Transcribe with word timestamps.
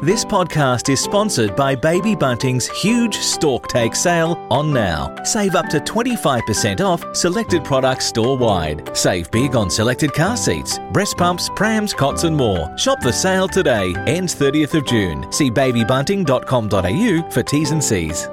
This 0.00 0.26
podcast 0.26 0.90
is 0.90 1.00
sponsored 1.00 1.56
by 1.56 1.74
Baby 1.74 2.14
Bunting's 2.14 2.66
huge 2.66 3.16
stork 3.16 3.66
Take 3.66 3.96
sale 3.96 4.36
on 4.50 4.70
now. 4.70 5.16
Save 5.24 5.54
up 5.54 5.70
to 5.70 5.80
25% 5.80 6.82
off 6.82 7.16
selected 7.16 7.64
products 7.64 8.04
store 8.04 8.36
wide. 8.36 8.94
Save 8.94 9.30
big 9.30 9.56
on 9.56 9.70
selected 9.70 10.12
car 10.12 10.36
seats, 10.36 10.78
breast 10.92 11.16
pumps, 11.16 11.48
prams, 11.56 11.94
cots, 11.94 12.24
and 12.24 12.36
more. 12.36 12.76
Shop 12.76 13.00
the 13.00 13.10
sale 13.10 13.48
today. 13.48 13.94
Ends 14.06 14.34
30th 14.34 14.74
of 14.74 14.84
June. 14.84 15.32
See 15.32 15.50
babybunting.com.au 15.50 17.30
for 17.30 17.42
T's 17.42 17.70
and 17.70 17.82
C's. 17.82 18.28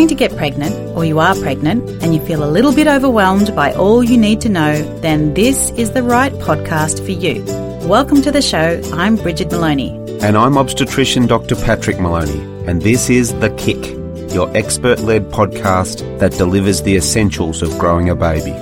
Trying 0.00 0.08
to 0.08 0.14
get 0.14 0.34
pregnant 0.34 0.74
or 0.96 1.04
you 1.04 1.18
are 1.18 1.34
pregnant 1.34 2.02
and 2.02 2.14
you 2.14 2.22
feel 2.22 2.42
a 2.42 2.48
little 2.48 2.74
bit 2.74 2.86
overwhelmed 2.86 3.54
by 3.54 3.74
all 3.74 4.02
you 4.02 4.16
need 4.16 4.40
to 4.40 4.48
know, 4.48 4.80
then 5.00 5.34
this 5.34 5.68
is 5.72 5.90
the 5.90 6.02
right 6.02 6.32
podcast 6.32 7.04
for 7.04 7.10
you. 7.10 7.44
Welcome 7.86 8.22
to 8.22 8.32
the 8.32 8.40
show. 8.40 8.80
I'm 8.94 9.16
Brigid 9.16 9.52
Moloney. 9.52 9.90
And 10.22 10.38
I'm 10.38 10.56
obstetrician 10.56 11.26
Dr. 11.26 11.54
Patrick 11.54 12.00
Moloney, 12.00 12.40
and 12.66 12.80
this 12.80 13.10
is 13.10 13.34
The 13.40 13.50
Kick, 13.50 13.88
your 14.32 14.50
expert 14.56 15.00
led 15.00 15.32
podcast 15.32 16.18
that 16.18 16.32
delivers 16.32 16.80
the 16.80 16.96
essentials 16.96 17.60
of 17.60 17.78
growing 17.78 18.08
a 18.08 18.14
baby. 18.14 18.54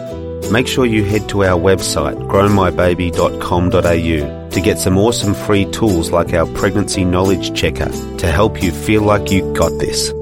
Make 0.51 0.67
sure 0.67 0.87
you 0.87 1.05
head 1.05 1.29
to 1.29 1.45
our 1.45 1.57
website, 1.57 2.17
growmybaby.com.au, 2.29 4.51
to 4.51 4.61
get 4.61 4.79
some 4.81 4.99
awesome 4.99 5.35
free 5.35 5.67
tools 5.67 6.11
like 6.11 6.35
our 6.35 6.47
pregnancy 6.55 7.05
knowledge 7.05 7.57
checker 7.57 7.93
to 8.17 8.27
help 8.27 8.61
you 8.61 8.73
feel 8.73 9.03
like 9.03 9.31
you 9.31 9.55
got 9.55 9.71
this. 9.79 10.13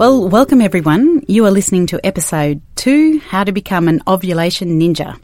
Well, 0.00 0.26
welcome 0.30 0.62
everyone. 0.62 1.24
You 1.28 1.44
are 1.44 1.50
listening 1.50 1.84
to 1.88 2.00
episode 2.02 2.62
two 2.74 3.18
How 3.18 3.44
to 3.44 3.52
Become 3.52 3.86
an 3.86 4.00
Ovulation 4.06 4.80
Ninja. 4.80 5.20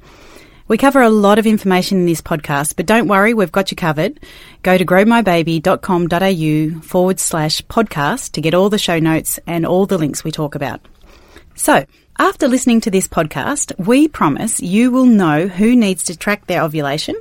We 0.69 0.77
cover 0.77 1.01
a 1.01 1.09
lot 1.09 1.39
of 1.39 1.47
information 1.47 2.01
in 2.01 2.05
this 2.05 2.21
podcast, 2.21 2.77
but 2.77 2.85
don't 2.85 3.09
worry, 3.09 3.33
we've 3.33 3.51
got 3.51 3.71
you 3.71 3.77
covered. 3.79 4.21
Go 4.63 4.77
to 4.77 4.85
growmybaby.com.au 4.85 6.81
forward 6.83 7.19
slash 7.19 7.63
podcast 7.63 8.33
to 8.33 8.43
get 8.43 8.53
all 8.53 8.69
the 8.69 8.77
show 8.77 8.99
notes 8.99 9.41
and 9.47 9.65
all 9.65 9.87
the 9.87 9.97
links 9.97 10.25
we 10.25 10.31
talk 10.31 10.55
about. 10.55 10.83
So, 11.55 11.87
after 12.19 12.47
listening 12.47 12.83
to 12.83 12.91
this 12.91 13.09
podcast, 13.09 13.73
we 13.79 14.09
promise 14.09 14.61
you 14.61 14.91
will 14.91 15.07
know 15.07 15.49
who 15.49 15.75
needs 15.75 16.05
to 16.05 16.19
track 16.19 16.49
their 16.49 16.61
ovulation, 16.63 17.15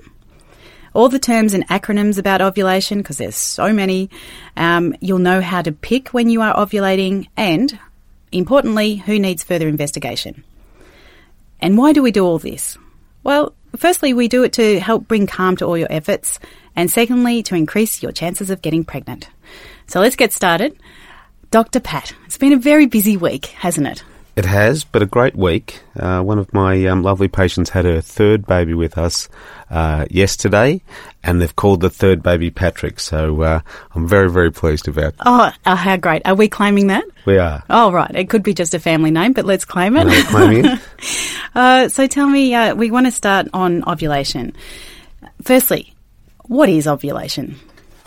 all 0.95 1.09
the 1.09 1.19
terms 1.19 1.53
and 1.53 1.67
acronyms 1.67 2.17
about 2.17 2.41
ovulation, 2.41 2.99
because 2.99 3.17
there's 3.17 3.35
so 3.35 3.73
many. 3.73 4.09
Um, 4.55 4.95
you'll 5.01 5.19
know 5.19 5.41
how 5.41 5.61
to 5.61 5.71
pick 5.71 6.09
when 6.09 6.29
you 6.29 6.41
are 6.41 6.55
ovulating, 6.55 7.27
and 7.35 7.77
importantly, 8.31 8.95
who 8.95 9.19
needs 9.19 9.43
further 9.43 9.67
investigation. 9.67 10.43
And 11.59 11.77
why 11.77 11.93
do 11.93 12.01
we 12.01 12.11
do 12.11 12.25
all 12.25 12.39
this? 12.39 12.77
Well, 13.23 13.53
firstly, 13.75 14.13
we 14.13 14.27
do 14.27 14.43
it 14.43 14.53
to 14.53 14.79
help 14.79 15.07
bring 15.07 15.27
calm 15.27 15.57
to 15.57 15.65
all 15.65 15.77
your 15.77 15.91
efforts, 15.91 16.39
and 16.75 16.89
secondly, 16.89 17.43
to 17.43 17.55
increase 17.55 18.01
your 18.01 18.11
chances 18.13 18.49
of 18.49 18.61
getting 18.61 18.85
pregnant. 18.85 19.29
So 19.87 19.99
let's 19.99 20.15
get 20.15 20.31
started. 20.31 20.77
Dr. 21.51 21.79
Pat, 21.79 22.13
it's 22.25 22.37
been 22.37 22.53
a 22.53 22.57
very 22.57 22.85
busy 22.85 23.17
week, 23.17 23.47
hasn't 23.47 23.87
it? 23.87 24.03
It 24.35 24.43
has, 24.43 24.83
but 24.83 25.01
a 25.01 25.05
great 25.05 25.35
week. 25.35 25.81
Uh, 25.97 26.21
one 26.21 26.39
of 26.39 26.53
my 26.53 26.85
um, 26.87 27.03
lovely 27.03 27.29
patients 27.29 27.69
had 27.69 27.85
her 27.85 28.01
third 28.01 28.45
baby 28.45 28.73
with 28.73 28.97
us 28.97 29.29
uh, 29.69 30.05
yesterday, 30.09 30.81
and 31.23 31.41
they've 31.41 31.55
called 31.55 31.79
the 31.79 31.89
third 31.89 32.21
baby 32.21 32.51
Patrick. 32.51 32.99
So 32.99 33.41
uh, 33.43 33.59
I'm 33.93 34.09
very, 34.09 34.29
very 34.29 34.51
pleased 34.51 34.89
about. 34.89 35.15
Oh, 35.25 35.51
oh, 35.65 35.75
how 35.75 35.95
great. 35.95 36.23
Are 36.25 36.35
we 36.35 36.49
claiming 36.49 36.87
that? 36.87 37.05
We 37.25 37.37
are. 37.37 37.63
Oh, 37.69 37.93
right. 37.93 38.11
It 38.13 38.29
could 38.29 38.43
be 38.43 38.53
just 38.53 38.73
a 38.73 38.79
family 38.79 39.11
name, 39.11 39.31
but 39.31 39.45
let's 39.45 39.63
claim 39.63 39.95
it. 39.95 40.25
Claiming 40.27 40.65
it. 40.65 40.79
Uh, 41.55 41.87
so 41.87 42.05
tell 42.05 42.27
me, 42.27 42.53
uh, 42.53 42.75
we 42.75 42.91
want 42.91 43.05
to 43.05 43.11
start 43.11 43.47
on 43.53 43.81
ovulation. 43.87 44.53
Firstly, 45.41 45.93
what 46.47 46.67
is 46.67 46.85
ovulation? 46.85 47.55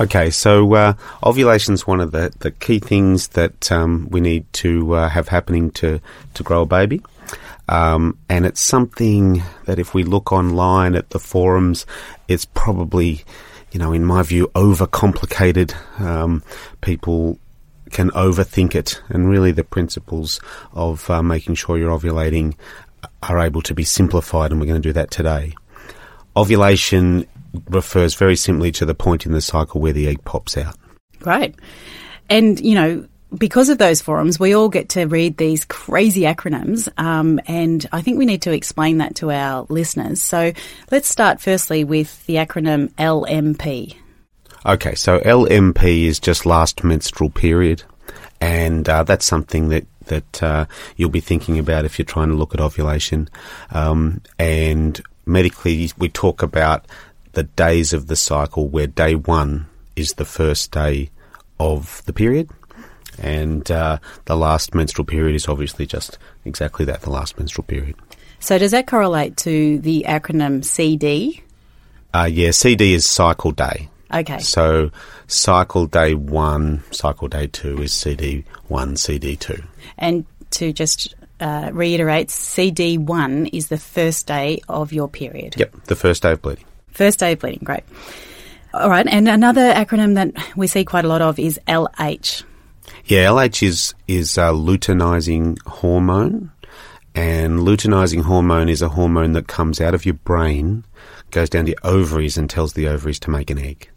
Okay, 0.00 0.30
so 0.30 0.72
uh, 0.74 0.92
ovulation 1.24 1.74
is 1.74 1.84
one 1.84 1.98
of 1.98 2.12
the, 2.12 2.32
the 2.38 2.52
key 2.52 2.78
things 2.78 3.28
that 3.28 3.72
um, 3.72 4.06
we 4.10 4.20
need 4.20 4.50
to 4.52 4.94
uh, 4.94 5.08
have 5.08 5.26
happening 5.26 5.72
to, 5.72 6.00
to 6.34 6.42
grow 6.44 6.62
a 6.62 6.66
baby. 6.66 7.02
Um, 7.68 8.16
and 8.28 8.46
it's 8.46 8.60
something 8.60 9.42
that 9.66 9.80
if 9.80 9.94
we 9.94 10.04
look 10.04 10.30
online 10.30 10.94
at 10.94 11.10
the 11.10 11.18
forums, 11.18 11.84
it's 12.28 12.44
probably, 12.44 13.24
you 13.72 13.80
know, 13.80 13.92
in 13.92 14.04
my 14.04 14.22
view, 14.22 14.48
overcomplicated. 14.54 15.74
Um, 16.00 16.44
people 16.80 17.40
can 17.90 18.10
overthink 18.12 18.76
it, 18.76 19.02
and 19.08 19.28
really 19.28 19.50
the 19.50 19.64
principles 19.64 20.40
of 20.74 21.10
uh, 21.10 21.24
making 21.24 21.56
sure 21.56 21.76
you're 21.76 21.98
ovulating 21.98 22.54
are 23.24 23.40
able 23.40 23.62
to 23.62 23.74
be 23.74 23.84
simplified, 23.84 24.52
and 24.52 24.60
we're 24.60 24.66
going 24.66 24.80
to 24.80 24.88
do 24.88 24.92
that 24.92 25.10
today. 25.10 25.54
Ovulation 26.36 27.26
refers 27.70 28.14
very 28.14 28.36
simply 28.36 28.72
to 28.72 28.86
the 28.86 28.94
point 28.94 29.26
in 29.26 29.32
the 29.32 29.40
cycle 29.40 29.80
where 29.80 29.92
the 29.92 30.08
egg 30.08 30.24
pops 30.24 30.56
out. 30.56 30.76
Great. 31.20 31.54
And, 32.28 32.60
you 32.60 32.74
know, 32.74 33.08
because 33.36 33.68
of 33.68 33.78
those 33.78 34.00
forums, 34.00 34.40
we 34.40 34.54
all 34.54 34.68
get 34.68 34.90
to 34.90 35.04
read 35.04 35.36
these 35.36 35.64
crazy 35.66 36.22
acronyms, 36.22 36.88
um, 36.98 37.40
and 37.46 37.86
I 37.92 38.00
think 38.00 38.18
we 38.18 38.26
need 38.26 38.42
to 38.42 38.52
explain 38.52 38.98
that 38.98 39.16
to 39.16 39.30
our 39.30 39.66
listeners. 39.68 40.22
So 40.22 40.52
let's 40.90 41.08
start 41.08 41.40
firstly 41.40 41.84
with 41.84 42.24
the 42.26 42.36
acronym 42.36 42.90
LMP. 42.94 43.96
Okay, 44.64 44.94
so 44.94 45.18
LMP 45.20 46.04
is 46.04 46.18
just 46.18 46.46
last 46.46 46.82
menstrual 46.82 47.30
period, 47.30 47.82
and 48.40 48.88
uh, 48.88 49.02
that's 49.02 49.26
something 49.26 49.68
that 49.68 49.86
that 50.06 50.42
uh, 50.42 50.64
you'll 50.96 51.10
be 51.10 51.20
thinking 51.20 51.58
about 51.58 51.84
if 51.84 51.98
you're 51.98 52.06
trying 52.06 52.28
to 52.28 52.34
look 52.34 52.54
at 52.54 52.60
ovulation. 52.60 53.28
Um, 53.70 54.22
and 54.38 55.00
medically, 55.26 55.90
we 55.98 56.08
talk 56.08 56.42
about 56.42 56.86
the 57.32 57.44
days 57.44 57.92
of 57.92 58.06
the 58.06 58.16
cycle 58.16 58.68
where 58.68 58.86
day 58.86 59.14
one 59.14 59.66
is 59.96 60.14
the 60.14 60.24
first 60.24 60.70
day 60.70 61.10
of 61.58 62.02
the 62.06 62.12
period. 62.12 62.50
And 63.20 63.68
uh, 63.70 63.98
the 64.26 64.36
last 64.36 64.74
menstrual 64.74 65.04
period 65.04 65.34
is 65.34 65.48
obviously 65.48 65.86
just 65.86 66.18
exactly 66.44 66.84
that, 66.86 67.02
the 67.02 67.10
last 67.10 67.38
menstrual 67.38 67.64
period. 67.64 67.96
So 68.38 68.58
does 68.58 68.70
that 68.70 68.86
correlate 68.86 69.36
to 69.38 69.78
the 69.80 70.04
acronym 70.08 70.64
CD? 70.64 71.42
Uh, 72.14 72.28
yeah, 72.30 72.52
CD 72.52 72.94
is 72.94 73.04
cycle 73.04 73.50
day. 73.50 73.88
Okay. 74.12 74.38
So 74.38 74.90
cycle 75.26 75.86
day 75.86 76.14
one, 76.14 76.82
cycle 76.92 77.28
day 77.28 77.48
two 77.48 77.82
is 77.82 77.92
CD 77.92 78.44
one, 78.68 78.96
CD 78.96 79.36
two. 79.36 79.62
And 79.98 80.24
to 80.52 80.72
just 80.72 81.14
uh, 81.40 81.70
reiterate, 81.72 82.28
CD1 82.28 83.50
is 83.52 83.68
the 83.68 83.78
first 83.78 84.26
day 84.26 84.60
of 84.68 84.92
your 84.92 85.08
period. 85.08 85.54
Yep, 85.56 85.84
the 85.84 85.96
first 85.96 86.22
day 86.22 86.32
of 86.32 86.42
bleeding. 86.42 86.64
First 86.98 87.20
day 87.20 87.34
of 87.34 87.38
bleeding, 87.38 87.60
great. 87.62 87.84
All 88.74 88.90
right, 88.90 89.06
and 89.06 89.28
another 89.28 89.72
acronym 89.72 90.16
that 90.16 90.32
we 90.56 90.66
see 90.66 90.84
quite 90.84 91.04
a 91.04 91.08
lot 91.08 91.22
of 91.22 91.38
is 91.38 91.60
LH. 91.68 92.42
Yeah, 93.04 93.26
LH 93.26 93.62
is 93.62 93.94
is 94.08 94.36
a 94.36 94.50
luteinizing 94.50 95.62
hormone, 95.64 96.50
and 97.14 97.60
luteinizing 97.60 98.22
hormone 98.22 98.68
is 98.68 98.82
a 98.82 98.88
hormone 98.88 99.34
that 99.34 99.46
comes 99.46 99.80
out 99.80 99.94
of 99.94 100.04
your 100.04 100.16
brain, 100.16 100.84
goes 101.30 101.48
down 101.48 101.66
to 101.66 101.70
your 101.70 101.78
ovaries, 101.84 102.36
and 102.36 102.50
tells 102.50 102.72
the 102.72 102.88
ovaries 102.88 103.20
to 103.20 103.30
make 103.30 103.48
an 103.50 103.58
egg. 103.58 103.88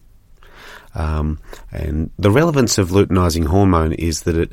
Um, 0.94 1.40
and 1.72 2.12
the 2.19 2.31
relevance 2.31 2.78
of 2.78 2.90
luteinizing 2.90 3.46
hormone 3.46 3.94
is 3.94 4.24
that 4.24 4.38
it 4.38 4.52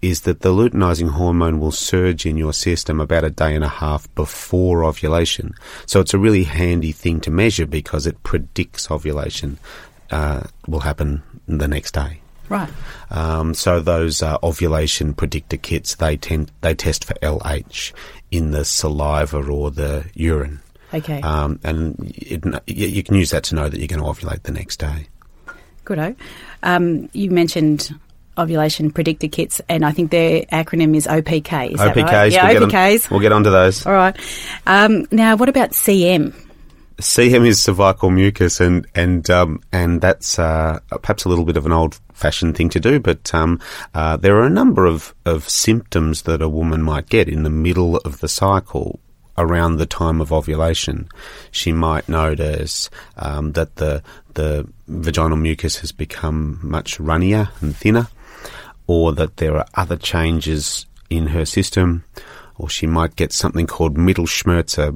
is 0.00 0.22
that 0.22 0.40
the 0.40 0.52
luteinizing 0.52 1.10
hormone 1.10 1.58
will 1.58 1.72
surge 1.72 2.24
in 2.24 2.36
your 2.36 2.52
system 2.52 3.00
about 3.00 3.24
a 3.24 3.30
day 3.30 3.54
and 3.54 3.64
a 3.64 3.68
half 3.68 4.12
before 4.14 4.84
ovulation. 4.84 5.54
So 5.86 6.00
it's 6.00 6.14
a 6.14 6.18
really 6.18 6.44
handy 6.44 6.92
thing 6.92 7.20
to 7.22 7.30
measure 7.30 7.66
because 7.66 8.06
it 8.06 8.22
predicts 8.22 8.90
ovulation 8.90 9.58
uh, 10.10 10.44
will 10.66 10.80
happen 10.80 11.22
the 11.48 11.68
next 11.68 11.92
day. 11.92 12.20
Right. 12.48 12.70
Um, 13.10 13.54
so 13.54 13.80
those 13.80 14.22
uh, 14.22 14.38
ovulation 14.42 15.14
predictor 15.14 15.56
kits 15.56 15.96
they 15.96 16.16
tend 16.16 16.52
they 16.60 16.74
test 16.74 17.04
for 17.04 17.14
LH 17.14 17.92
in 18.30 18.52
the 18.52 18.64
saliva 18.64 19.38
or 19.38 19.70
the 19.70 20.04
urine. 20.14 20.60
Okay. 20.94 21.20
Um, 21.20 21.58
and 21.64 21.96
it, 22.16 22.44
you 22.66 22.86
you 22.86 23.02
can 23.02 23.16
use 23.16 23.30
that 23.30 23.44
to 23.44 23.56
know 23.56 23.68
that 23.68 23.78
you're 23.78 23.88
going 23.88 24.00
to 24.00 24.06
ovulate 24.06 24.44
the 24.44 24.52
next 24.52 24.78
day. 24.78 25.08
Goodo. 25.86 26.16
Um, 26.62 27.08
you 27.12 27.30
mentioned 27.30 27.98
ovulation 28.38 28.90
predictor 28.90 29.28
kits, 29.28 29.60
and 29.68 29.84
I 29.84 29.92
think 29.92 30.10
their 30.10 30.42
acronym 30.46 30.94
is 30.94 31.06
OPK. 31.06 31.72
Is 31.72 31.78
that 31.78 31.96
OPKs. 31.96 32.12
right? 32.12 32.32
Yeah, 32.32 32.52
we'll 32.52 32.68
OPKs. 32.68 32.70
Get 32.70 33.04
on, 33.04 33.10
we'll 33.10 33.20
get 33.20 33.32
onto 33.32 33.50
those. 33.50 33.86
All 33.86 33.92
right. 33.92 34.16
Um, 34.66 35.06
now, 35.10 35.36
what 35.36 35.48
about 35.48 35.70
CM? 35.70 36.34
CM 36.98 37.46
is 37.46 37.62
cervical 37.62 38.10
mucus, 38.10 38.60
and 38.60 38.86
and 38.94 39.28
um, 39.30 39.60
and 39.72 40.00
that's 40.00 40.38
uh, 40.38 40.78
perhaps 41.02 41.24
a 41.24 41.28
little 41.28 41.44
bit 41.44 41.56
of 41.56 41.66
an 41.66 41.72
old-fashioned 41.72 42.56
thing 42.56 42.70
to 42.70 42.80
do. 42.80 43.00
But 43.00 43.34
um, 43.34 43.60
uh, 43.94 44.16
there 44.16 44.36
are 44.36 44.46
a 44.46 44.50
number 44.50 44.86
of, 44.86 45.14
of 45.26 45.48
symptoms 45.48 46.22
that 46.22 46.40
a 46.40 46.48
woman 46.48 46.82
might 46.82 47.08
get 47.08 47.28
in 47.28 47.42
the 47.42 47.50
middle 47.50 47.98
of 47.98 48.20
the 48.20 48.28
cycle 48.28 49.00
around 49.36 49.76
the 49.76 49.86
time 49.86 50.22
of 50.22 50.32
ovulation. 50.32 51.08
She 51.50 51.70
might 51.70 52.08
notice 52.08 52.88
um, 53.18 53.52
that 53.52 53.76
the 53.76 54.02
the 54.36 54.66
vaginal 54.86 55.36
mucus 55.36 55.78
has 55.78 55.92
become 55.92 56.60
much 56.62 56.98
runnier 56.98 57.48
and 57.60 57.76
thinner, 57.76 58.08
or 58.86 59.12
that 59.12 59.36
there 59.38 59.56
are 59.56 59.66
other 59.74 59.96
changes 59.96 60.86
in 61.10 61.26
her 61.28 61.44
system, 61.44 62.04
or 62.56 62.70
she 62.70 62.86
might 62.86 63.16
get 63.16 63.32
something 63.32 63.66
called 63.66 63.96
Mittelschmerz, 63.96 64.78
a 64.78 64.94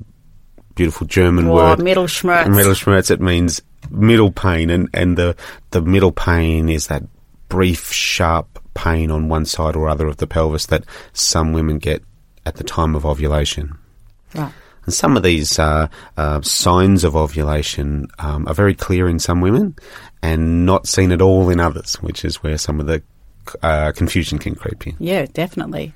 beautiful 0.75 1.06
German 1.06 1.46
Oh, 1.48 1.54
word. 1.54 1.78
Mittelschmerz. 1.81 2.46
Mittelschmerz, 2.46 3.10
it 3.10 3.20
means 3.20 3.60
middle 3.90 4.31
pain, 4.31 4.70
and, 4.70 4.88
and 4.94 5.16
the, 5.16 5.37
the 5.70 5.82
middle 5.82 6.12
pain 6.12 6.69
is 6.69 6.87
that 6.87 7.02
brief, 7.48 7.92
sharp 7.92 8.58
pain 8.75 9.10
on 9.10 9.28
one 9.28 9.44
side 9.44 9.75
or 9.76 9.88
other 9.88 10.06
of 10.06 10.19
the 10.19 10.26
pelvis 10.26 10.66
that 10.66 10.84
some 11.12 11.52
women 11.52 11.78
get 11.78 12.02
at 12.46 12.56
the 12.56 12.64
time 12.64 12.94
of 12.94 13.04
ovulation. 13.04 13.76
Right. 14.34 14.52
And 14.90 14.94
some 14.96 15.16
of 15.16 15.22
these 15.22 15.56
uh, 15.56 15.87
uh, 16.16 16.40
signs 16.40 17.04
of 17.04 17.14
ovulation 17.14 18.08
um, 18.19 18.48
are 18.48 18.54
very 18.54 18.75
clear 18.75 19.08
in 19.08 19.20
some 19.20 19.40
women 19.40 19.76
and 20.20 20.66
not 20.66 20.88
seen 20.88 21.12
at 21.12 21.22
all 21.22 21.48
in 21.48 21.60
others, 21.60 21.94
which 22.02 22.25
is 22.25 22.42
where 22.42 22.58
some 22.58 22.81
of 22.81 22.87
the 22.87 23.00
uh, 23.62 23.92
confusion 23.92 24.40
can 24.40 24.56
creep 24.56 24.88
in. 24.88 24.96
Yeah, 24.98 25.26
definitely. 25.32 25.94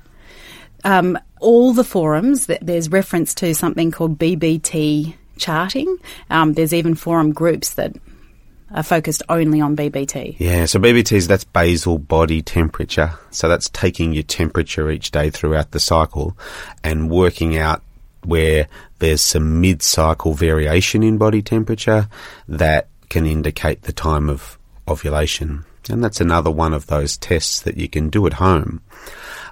Um, 0.85 1.19
all 1.41 1.73
the 1.73 1.83
forums, 1.83 2.47
th- 2.47 2.61
there's 2.61 2.89
reference 2.89 3.33
to 3.35 3.53
something 3.53 3.91
called 3.91 4.17
BBT 4.17 5.13
charting. 5.37 5.97
Um, 6.29 6.53
there's 6.53 6.73
even 6.73 6.95
forum 6.95 7.33
groups 7.33 7.73
that 7.73 7.97
are 8.71 8.81
focused 8.81 9.23
only 9.27 9.59
on 9.59 9.75
BBT. 9.75 10.37
Yeah, 10.39 10.67
so 10.67 10.79
BBT 10.79 11.17
is 11.17 11.27
that's 11.27 11.43
basal 11.43 11.97
body 11.97 12.41
temperature. 12.41 13.11
So 13.29 13.49
that's 13.49 13.67
taking 13.71 14.13
your 14.13 14.23
temperature 14.23 14.89
each 14.89 15.11
day 15.11 15.31
throughout 15.31 15.71
the 15.71 15.81
cycle 15.81 16.37
and 16.81 17.11
working 17.11 17.57
out 17.57 17.81
where 18.25 18.67
there's 18.99 19.21
some 19.21 19.61
mid 19.61 19.81
cycle 19.81 20.33
variation 20.33 21.03
in 21.03 21.17
body 21.17 21.41
temperature 21.41 22.07
that 22.47 22.87
can 23.09 23.25
indicate 23.25 23.83
the 23.83 23.93
time 23.93 24.29
of 24.29 24.57
ovulation. 24.87 25.65
And 25.89 26.03
that's 26.03 26.21
another 26.21 26.51
one 26.51 26.73
of 26.73 26.87
those 26.87 27.17
tests 27.17 27.61
that 27.61 27.77
you 27.77 27.87
can 27.87 28.09
do 28.09 28.25
at 28.25 28.33
home. 28.33 28.81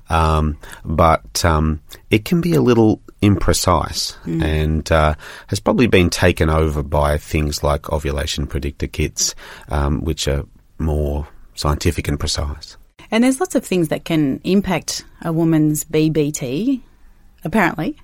Um, 0.10 0.58
but 0.84 1.46
um, 1.46 1.82
it 2.10 2.26
can 2.26 2.42
be 2.42 2.54
a 2.54 2.62
little 2.62 3.02
imprecise 3.22 4.18
and 4.44 4.92
uh, 4.92 5.16
has 5.48 5.60
probably 5.60 5.88
been 5.88 6.10
taken 6.10 6.50
over 6.50 6.84
by 6.84 7.18
things 7.18 7.64
like 7.64 7.92
ovulation 7.92 8.48
predictor 8.48 8.88
kits, 8.88 9.34
um, 9.70 10.02
which 10.02 10.28
are 10.28 10.46
more 10.78 11.28
scientific 11.56 12.08
and 12.08 12.20
precise. 12.20 12.78
And 13.12 13.24
there's 13.24 13.40
lots 13.40 13.56
of 13.56 13.66
things 13.66 13.90
that 13.90 14.06
can 14.06 14.42
impact 14.44 15.06
a 15.22 15.32
woman's 15.32 15.84
BBT, 15.86 16.82
apparently. 17.44 17.98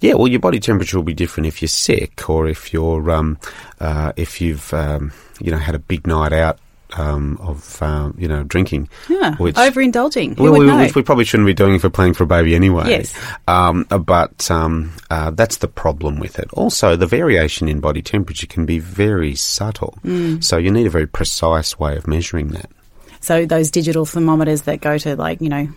Yeah, 0.00 0.14
well, 0.14 0.28
your 0.28 0.40
body 0.40 0.60
temperature 0.60 0.96
will 0.96 1.04
be 1.04 1.14
different 1.14 1.46
if 1.46 1.60
you're 1.60 1.68
sick 1.68 2.28
or 2.28 2.48
if 2.48 2.72
you're 2.72 3.10
um, 3.10 3.38
uh, 3.80 4.12
if 4.16 4.40
you've 4.40 4.72
um, 4.72 5.12
you 5.40 5.50
know 5.50 5.58
had 5.58 5.74
a 5.74 5.78
big 5.78 6.06
night 6.06 6.32
out 6.32 6.58
um, 6.94 7.38
of 7.40 7.82
um, 7.82 8.14
you 8.18 8.28
know 8.28 8.42
drinking. 8.44 8.88
Yeah, 9.08 9.36
which 9.36 9.56
overindulging. 9.56 10.36
Who 10.36 10.44
well, 10.44 10.58
we, 10.58 10.72
which 10.72 10.94
we 10.94 11.02
probably 11.02 11.24
shouldn't 11.24 11.46
be 11.46 11.54
doing 11.54 11.74
if 11.74 11.84
we're 11.84 11.90
planning 11.90 12.14
for 12.14 12.24
a 12.24 12.26
baby 12.26 12.54
anyway. 12.54 12.88
Yes. 12.88 13.14
Um, 13.46 13.86
uh, 13.90 13.98
but 13.98 14.50
um, 14.50 14.92
uh, 15.10 15.30
that's 15.30 15.58
the 15.58 15.68
problem 15.68 16.18
with 16.18 16.38
it. 16.38 16.50
Also, 16.54 16.96
the 16.96 17.06
variation 17.06 17.68
in 17.68 17.80
body 17.80 18.02
temperature 18.02 18.46
can 18.46 18.66
be 18.66 18.78
very 18.78 19.34
subtle. 19.34 19.98
Mm. 20.04 20.42
So 20.42 20.56
you 20.56 20.70
need 20.70 20.86
a 20.86 20.90
very 20.90 21.06
precise 21.06 21.78
way 21.78 21.96
of 21.96 22.06
measuring 22.06 22.48
that. 22.48 22.70
so 23.20 23.46
those 23.46 23.70
digital 23.70 24.06
thermometers 24.06 24.62
that 24.62 24.80
go 24.80 24.98
to 24.98 25.16
like 25.16 25.40
you 25.40 25.48
know 25.48 25.68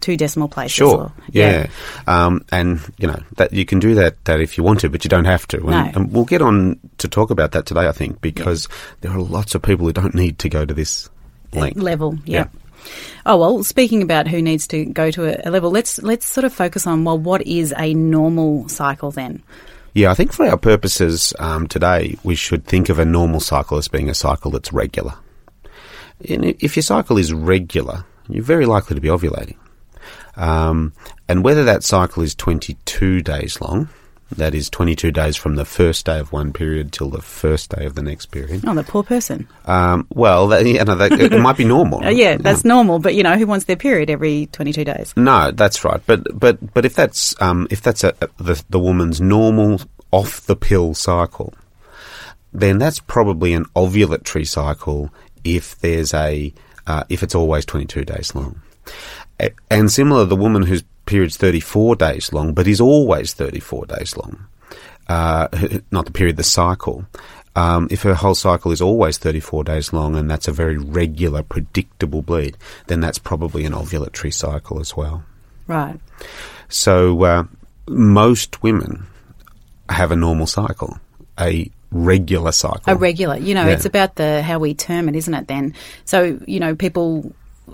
two 0.00 0.16
decimal 0.16 0.48
places. 0.48 0.74
Sure. 0.74 0.96
or- 1.04 1.12
yeah. 1.30 1.66
Um, 2.06 2.44
and 2.52 2.80
you 2.98 3.06
know 3.06 3.18
that 3.36 3.52
you 3.52 3.64
can 3.64 3.78
do 3.78 3.94
that, 3.96 4.22
that 4.24 4.40
if 4.40 4.56
you 4.58 4.64
want 4.64 4.80
to, 4.80 4.88
but 4.90 5.04
you 5.04 5.08
don't 5.08 5.24
have 5.24 5.46
to. 5.48 5.56
And, 5.58 5.70
No. 5.70 5.90
and 5.94 6.12
we'll 6.12 6.24
get 6.24 6.42
on 6.42 6.78
to 6.98 7.08
talk 7.08 7.30
about 7.30 7.52
that 7.52 7.66
today, 7.66 7.88
I 7.88 7.92
think, 7.92 8.20
because 8.20 8.68
there 9.00 9.10
are 9.12 9.20
lots 9.20 9.54
of 9.54 9.62
people 9.62 9.86
who 9.86 9.92
don't 9.92 10.14
need 10.14 10.38
to 10.40 10.48
go 10.48 10.64
to 10.64 10.74
this 10.74 11.08
length. 11.52 11.78
level. 11.78 12.18
Yeah. 12.24 12.38
Yeah. 12.38 12.46
Oh 13.24 13.36
well, 13.36 13.64
speaking 13.64 14.00
about 14.02 14.28
who 14.28 14.40
needs 14.40 14.68
to 14.68 14.84
go 14.84 15.10
to 15.10 15.24
a, 15.44 15.48
a 15.48 15.50
level, 15.50 15.70
let's 15.72 16.00
let's 16.02 16.26
sort 16.26 16.44
of 16.44 16.52
focus 16.52 16.86
on 16.86 17.02
well, 17.04 17.18
what 17.18 17.42
is 17.42 17.74
a 17.76 17.94
normal 17.94 18.68
cycle 18.68 19.10
then? 19.10 19.42
Yeah, 19.94 20.10
I 20.10 20.14
think 20.14 20.32
for 20.32 20.46
our 20.46 20.58
purposes 20.58 21.32
um, 21.38 21.66
today, 21.66 22.16
we 22.22 22.34
should 22.36 22.64
think 22.66 22.90
of 22.90 22.98
a 22.98 23.04
normal 23.04 23.40
cycle 23.40 23.78
as 23.78 23.88
being 23.88 24.10
a 24.10 24.14
cycle 24.14 24.50
that's 24.50 24.72
regular. 24.72 25.14
And 26.28 26.44
if 26.60 26.76
your 26.76 26.82
cycle 26.82 27.18
is 27.18 27.32
regular, 27.32 28.04
you're 28.28 28.44
very 28.44 28.66
likely 28.66 28.94
to 28.94 29.00
be 29.00 29.08
ovulating. 29.08 29.56
Um, 30.36 30.92
and 31.28 31.42
whether 31.42 31.64
that 31.64 31.82
cycle 31.82 32.22
is 32.22 32.34
22 32.34 33.22
days 33.22 33.60
long, 33.60 33.88
that 34.32 34.54
is 34.54 34.68
22 34.70 35.12
days 35.12 35.36
from 35.36 35.54
the 35.54 35.64
first 35.64 36.04
day 36.04 36.18
of 36.18 36.32
one 36.32 36.52
period 36.52 36.92
till 36.92 37.10
the 37.10 37.22
first 37.22 37.70
day 37.70 37.86
of 37.86 37.94
the 37.94 38.02
next 38.02 38.26
period. 38.26 38.64
Oh, 38.66 38.74
the 38.74 38.82
poor 38.82 39.04
person. 39.04 39.46
Um, 39.66 40.06
well, 40.10 40.48
that, 40.48 40.66
yeah, 40.66 40.82
no, 40.82 40.96
that, 40.96 41.12
it 41.12 41.40
might 41.40 41.56
be 41.56 41.64
normal. 41.64 42.00
Oh, 42.04 42.08
yeah, 42.10 42.36
that's 42.36 42.64
normal, 42.64 42.98
but 42.98 43.14
you 43.14 43.22
know, 43.22 43.36
who 43.36 43.46
wants 43.46 43.66
their 43.66 43.76
period 43.76 44.10
every 44.10 44.46
twenty-two 44.46 44.84
days? 44.84 45.14
No, 45.16 45.52
that's 45.52 45.84
right. 45.84 46.00
But 46.06 46.26
but 46.38 46.74
but 46.74 46.84
if 46.84 46.94
that's 46.94 47.40
um, 47.40 47.68
if 47.70 47.80
that's 47.82 48.02
a, 48.02 48.14
the 48.38 48.62
the 48.68 48.80
woman's 48.80 49.20
normal 49.20 49.80
off 50.10 50.40
the 50.46 50.56
pill 50.56 50.94
cycle, 50.94 51.54
then 52.52 52.78
that's 52.78 52.98
probably 52.98 53.52
an 53.54 53.66
ovulatory 53.76 54.46
cycle. 54.46 55.10
If 55.44 55.78
there's 55.78 56.12
a 56.12 56.52
uh, 56.88 57.04
if 57.08 57.22
it's 57.22 57.34
always 57.36 57.64
22 57.64 58.04
days 58.04 58.34
long, 58.34 58.60
A- 58.86 58.90
and 59.70 59.90
similar, 59.90 60.24
the 60.24 60.36
woman 60.36 60.62
whose 60.62 60.82
period's 61.06 61.36
34 61.36 61.96
days 61.96 62.32
long, 62.32 62.54
but 62.54 62.66
is 62.66 62.80
always 62.80 63.32
34 63.34 63.86
days 63.86 64.16
long, 64.16 64.46
uh, 65.08 65.48
not 65.90 66.06
the 66.06 66.12
period, 66.12 66.36
the 66.36 66.42
cycle. 66.44 67.06
Um, 67.54 67.88
if 67.90 68.02
her 68.02 68.14
whole 68.14 68.34
cycle 68.34 68.70
is 68.70 68.82
always 68.82 69.16
34 69.16 69.64
days 69.64 69.92
long 69.92 70.14
and 70.16 70.30
that's 70.30 70.46
a 70.46 70.52
very 70.52 70.76
regular, 70.76 71.42
predictable 71.42 72.20
bleed, 72.20 72.56
then 72.88 73.00
that's 73.00 73.18
probably 73.18 73.64
an 73.64 73.72
ovulatory 73.72 74.32
cycle 74.32 74.78
as 74.78 74.94
well. 74.94 75.24
Right. 75.66 75.98
So 76.68 77.22
uh, 77.24 77.44
most 77.88 78.62
women 78.62 79.06
have 79.88 80.12
a 80.12 80.16
normal 80.16 80.46
cycle, 80.46 80.98
a 81.40 81.70
regular 81.90 82.52
cycle. 82.52 82.82
A 82.86 82.94
regular. 82.96 83.36
You 83.38 83.54
know, 83.54 83.64
Yeah. 83.66 83.72
it's 83.74 83.86
about 83.86 84.16
the 84.16 84.42
how 84.42 84.58
we 84.58 84.74
term 84.74 85.08
it, 85.08 85.16
isn't 85.16 85.32
it? 85.32 85.48
Then, 85.48 85.74
so 86.04 86.38
you 86.46 86.60
know, 86.60 86.74
people. 86.74 87.32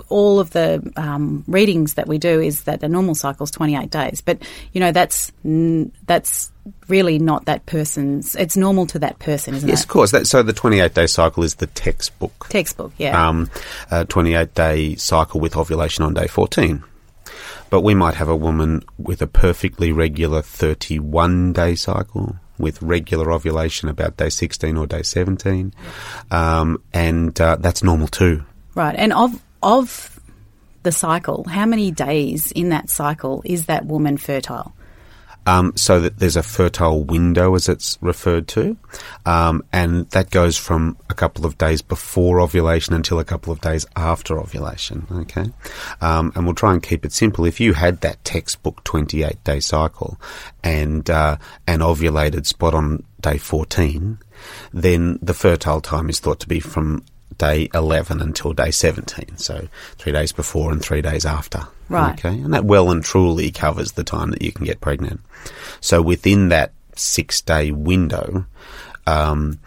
All 0.09 0.41
of 0.41 0.51
the 0.51 0.93
um, 0.97 1.45
readings 1.47 1.95
that 1.95 2.07
we 2.07 2.19
do 2.19 2.41
is 2.41 2.63
that 2.65 2.83
a 2.83 2.89
normal 2.89 3.15
cycle 3.15 3.45
is 3.45 3.51
28 3.51 3.91
days, 3.91 4.21
but 4.21 4.39
you 4.73 4.81
know 4.81 4.93
that's 4.93 5.33
n- 5.45 5.93
that's 6.07 6.51
really 6.89 7.19
not 7.19 7.45
that 7.47 7.67
person's. 7.67 8.35
It's 8.37 8.57
normal 8.57 8.87
to 8.87 8.99
that 9.01 9.19
person, 9.19 9.55
isn't 9.55 9.69
Yes, 9.69 9.81
it? 9.81 9.81
Yes, 9.81 9.85
of 9.85 9.89
course. 9.89 10.11
That, 10.13 10.27
so 10.27 10.43
the 10.43 10.53
28 10.53 10.95
day 10.95 11.07
cycle 11.07 11.43
is 11.43 11.57
the 11.57 11.67
textbook. 11.67 12.49
Textbook, 12.49 12.93
yeah. 12.99 13.29
Um, 13.29 13.51
a 13.91 14.05
28 14.05 14.55
day 14.55 14.95
cycle 14.97 15.41
with 15.41 15.57
ovulation 15.57 16.05
on 16.05 16.15
day 16.15 16.27
14. 16.27 16.83
But 17.71 17.81
we 17.81 17.95
might 17.95 18.15
have 18.15 18.29
a 18.29 18.37
woman 18.37 18.85
with 18.99 19.23
a 19.23 19.27
perfectly 19.27 19.93
regular 19.93 20.43
31 20.43 21.53
day 21.55 21.75
cycle 21.75 22.37
with 22.59 22.81
regular 22.83 23.33
ovulation 23.33 23.89
about 23.89 24.17
day 24.19 24.29
16 24.29 24.77
or 24.77 24.87
day 24.87 25.03
17. 25.03 25.73
Um, 26.31 26.83
and 26.93 27.39
uh, 27.41 27.57
that's 27.57 27.83
normal 27.83 28.09
too. 28.09 28.45
Right. 28.75 28.95
And 28.97 29.13
of 29.13 29.43
of 29.63 30.21
the 30.83 30.93
cycle, 30.93 31.45
how 31.45 31.67
many 31.67 31.91
days 31.91 32.51
in 32.53 32.71
that 32.71 32.91
cycle 32.91 33.43
is 33.45 33.67
that 33.67 33.87
woman 33.87 34.17
fertile? 34.17 34.75
Um, 35.45 35.73
so 35.77 36.01
that 36.01 36.21
there's 36.21 36.37
a 36.37 36.43
fertile 36.43 37.03
window, 37.03 37.57
as 37.57 37.69
it's 37.69 37.99
referred 38.01 38.47
to, 38.49 38.77
um, 39.27 39.65
and 39.73 40.09
that 40.11 40.31
goes 40.31 40.57
from 40.57 40.97
a 41.11 41.15
couple 41.15 41.45
of 41.45 41.59
days 41.59 41.83
before 41.83 42.41
ovulation 42.41 42.95
until 42.95 43.19
a 43.19 43.25
couple 43.25 43.53
of 43.53 43.61
days 43.61 43.85
after 43.97 44.39
ovulation. 44.39 45.05
Okay, 45.11 45.47
um, 46.01 46.31
and 46.37 46.45
we'll 46.45 46.55
try 46.55 46.73
and 46.73 46.81
keep 46.81 47.05
it 47.05 47.13
simple. 47.13 47.45
If 47.45 47.59
you 47.59 47.73
had 47.73 48.03
that 48.03 48.25
textbook 48.25 48.85
28 48.85 49.43
day 49.43 49.59
cycle 49.59 50.17
and 50.63 51.11
uh, 51.11 51.39
and 51.67 51.83
ovulated 51.83 52.47
spot 52.47 52.73
on 52.73 53.03
day 53.21 53.37
14, 53.37 54.19
then 54.73 55.19
the 55.21 55.35
fertile 55.35 55.81
time 55.81 56.09
is 56.09 56.21
thought 56.21 56.39
to 56.39 56.49
be 56.49 56.61
from 56.61 57.05
day 57.39 57.69
11 57.75 58.21
until 58.21 58.53
day 58.53 58.71
17. 58.71 59.37
So 59.39 59.69
three 59.99 60.13
days 60.13 60.33
before 60.33 60.73
and 60.73 60.81
three 60.83 61.03
days 61.03 61.25
after. 61.27 61.67
Right. 61.89 62.13
Okay. 62.19 62.35
And 62.41 62.55
that 62.55 62.65
well 62.65 62.91
and 62.91 63.03
truly 63.05 63.51
covers 63.51 63.93
the 63.93 64.05
time 64.05 64.31
that 64.31 64.43
you 64.43 64.53
can 64.53 64.65
get 64.65 64.81
pregnant. 64.81 65.21
So 65.81 66.01
within 66.03 66.49
that 66.51 66.73
six 66.97 67.41
day 67.41 67.71
window, 67.71 68.47
um, 69.07 69.59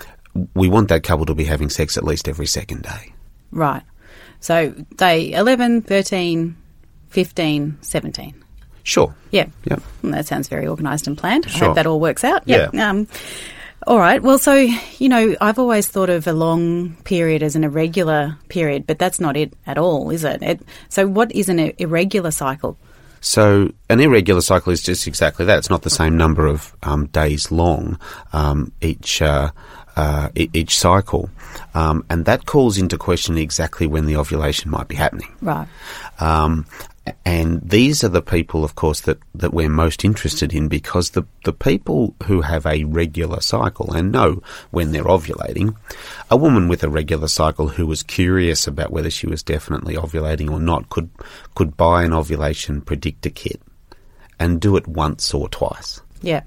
we 0.53 0.67
want 0.67 0.89
that 0.89 1.03
couple 1.03 1.25
to 1.27 1.35
be 1.35 1.45
having 1.45 1.69
sex 1.69 1.97
at 1.97 2.03
least 2.03 2.27
every 2.27 2.47
second 2.47 2.83
day. 2.83 3.13
Right. 3.51 3.83
So 4.39 4.71
day 4.95 5.31
11, 5.31 5.83
13, 5.83 6.55
15, 7.09 7.77
17. 7.81 8.43
Sure. 8.83 9.15
Yeah. 9.31 9.47
Yep. 9.63 9.81
That 10.03 10.25
sounds 10.27 10.47
very 10.47 10.67
organised 10.67 11.07
and 11.07 11.17
planned. 11.17 11.45
I 11.47 11.49
Sure. 11.49 11.67
hope 11.69 11.75
that 11.75 11.87
all 11.87 11.99
works 11.99 12.23
out. 12.23 12.43
Yeah. 12.45 12.69
Um, 12.73 13.07
all 13.87 13.99
right. 13.99 14.21
Well, 14.21 14.37
so, 14.37 14.53
you 14.53 15.09
know, 15.09 15.35
I've 15.41 15.59
always 15.59 15.87
thought 15.87 16.09
of 16.09 16.27
a 16.27 16.33
long 16.33 16.95
period 17.03 17.43
as 17.43 17.55
an 17.55 17.63
irregular 17.63 18.37
period, 18.49 18.87
but 18.87 18.99
that's 18.99 19.19
not 19.19 19.37
it 19.37 19.53
at 19.65 19.77
all, 19.77 20.09
is 20.09 20.23
it? 20.23 20.41
it 20.41 20.61
so, 20.89 21.07
what 21.07 21.31
is 21.31 21.49
an 21.49 21.59
irregular 21.77 22.31
cycle? 22.31 22.77
So 23.21 23.71
an 23.89 23.99
irregular 23.99 24.41
cycle 24.41 24.71
is 24.71 24.83
just 24.83 25.07
exactly 25.07 25.45
that. 25.45 25.57
It's 25.57 25.69
not 25.69 25.81
the 25.81 25.89
same 25.89 26.15
number 26.15 26.45
of 26.45 26.75
um, 26.83 27.07
days 27.07 27.51
long 27.51 27.99
um, 28.33 28.71
each 28.81 29.19
uh, 29.19 29.49
uh, 29.95 30.29
each 30.35 30.77
cycle, 30.77 31.31
um, 31.73 32.05
and 32.09 32.25
that 32.25 32.45
calls 32.45 32.77
into 32.77 32.99
question 32.99 33.35
exactly 33.37 33.87
when 33.87 34.05
the 34.05 34.15
ovulation 34.15 34.69
might 34.69 34.87
be 34.87 34.95
happening. 34.95 35.33
Right. 35.41 35.67
Um, 36.19 36.67
And 37.23 37.61
these 37.67 38.03
are 38.03 38.09
the 38.09 38.21
people, 38.21 38.63
of 38.63 38.75
course, 38.75 39.01
that, 39.01 39.19
that 39.35 39.53
we're 39.53 39.69
most 39.69 40.03
interested 40.03 40.53
in 40.53 40.67
because 40.67 41.11
the, 41.11 41.23
the 41.43 41.53
people 41.53 42.15
who 42.23 42.41
have 42.41 42.65
a 42.65 42.83
regular 42.83 43.41
cycle 43.41 43.93
and 43.93 44.11
know 44.11 44.41
when 44.71 44.91
they're 44.91 45.03
ovulating, 45.03 45.75
a 46.31 46.37
woman 46.37 46.67
with 46.67 46.83
a 46.83 46.89
regular 46.89 47.27
cycle 47.27 47.67
who 47.67 47.85
was 47.85 48.01
curious 48.01 48.65
about 48.65 48.91
whether 48.91 49.11
she 49.11 49.27
was 49.27 49.43
definitely 49.43 49.95
ovulating 49.95 50.49
or 50.49 50.59
not 50.59 50.89
could, 50.89 51.09
could 51.53 51.77
buy 51.77 52.03
an 52.03 52.13
ovulation 52.13 52.81
predictor 52.81 53.29
kit 53.29 53.61
and 54.39 54.59
do 54.59 54.75
it 54.75 54.87
once 54.87 55.33
or 55.33 55.47
twice. 55.49 56.01
Yeah. 56.21 56.41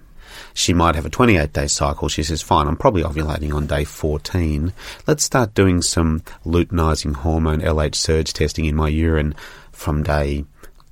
She 0.55 0.73
might 0.73 0.95
have 0.95 1.07
a 1.07 1.11
28 1.11 1.53
day 1.53 1.67
cycle. 1.67 2.09
She 2.09 2.23
says, 2.23 2.43
fine, 2.43 2.67
I'm 2.67 2.77
probably 2.77 3.03
ovulating 3.03 3.55
on 3.55 3.67
day 3.67 3.85
14. 3.85 4.73
Let's 5.07 5.25
start 5.25 5.55
doing 5.55 5.83
some 5.83 6.21
luteinizing 6.45 7.15
hormone 7.17 7.61
LH 7.61 7.95
surge 7.95 8.33
testing 8.33 8.65
in 8.65 8.77
my 8.77 8.89
urine 8.89 9.35
from 9.73 10.03
day 10.03 10.45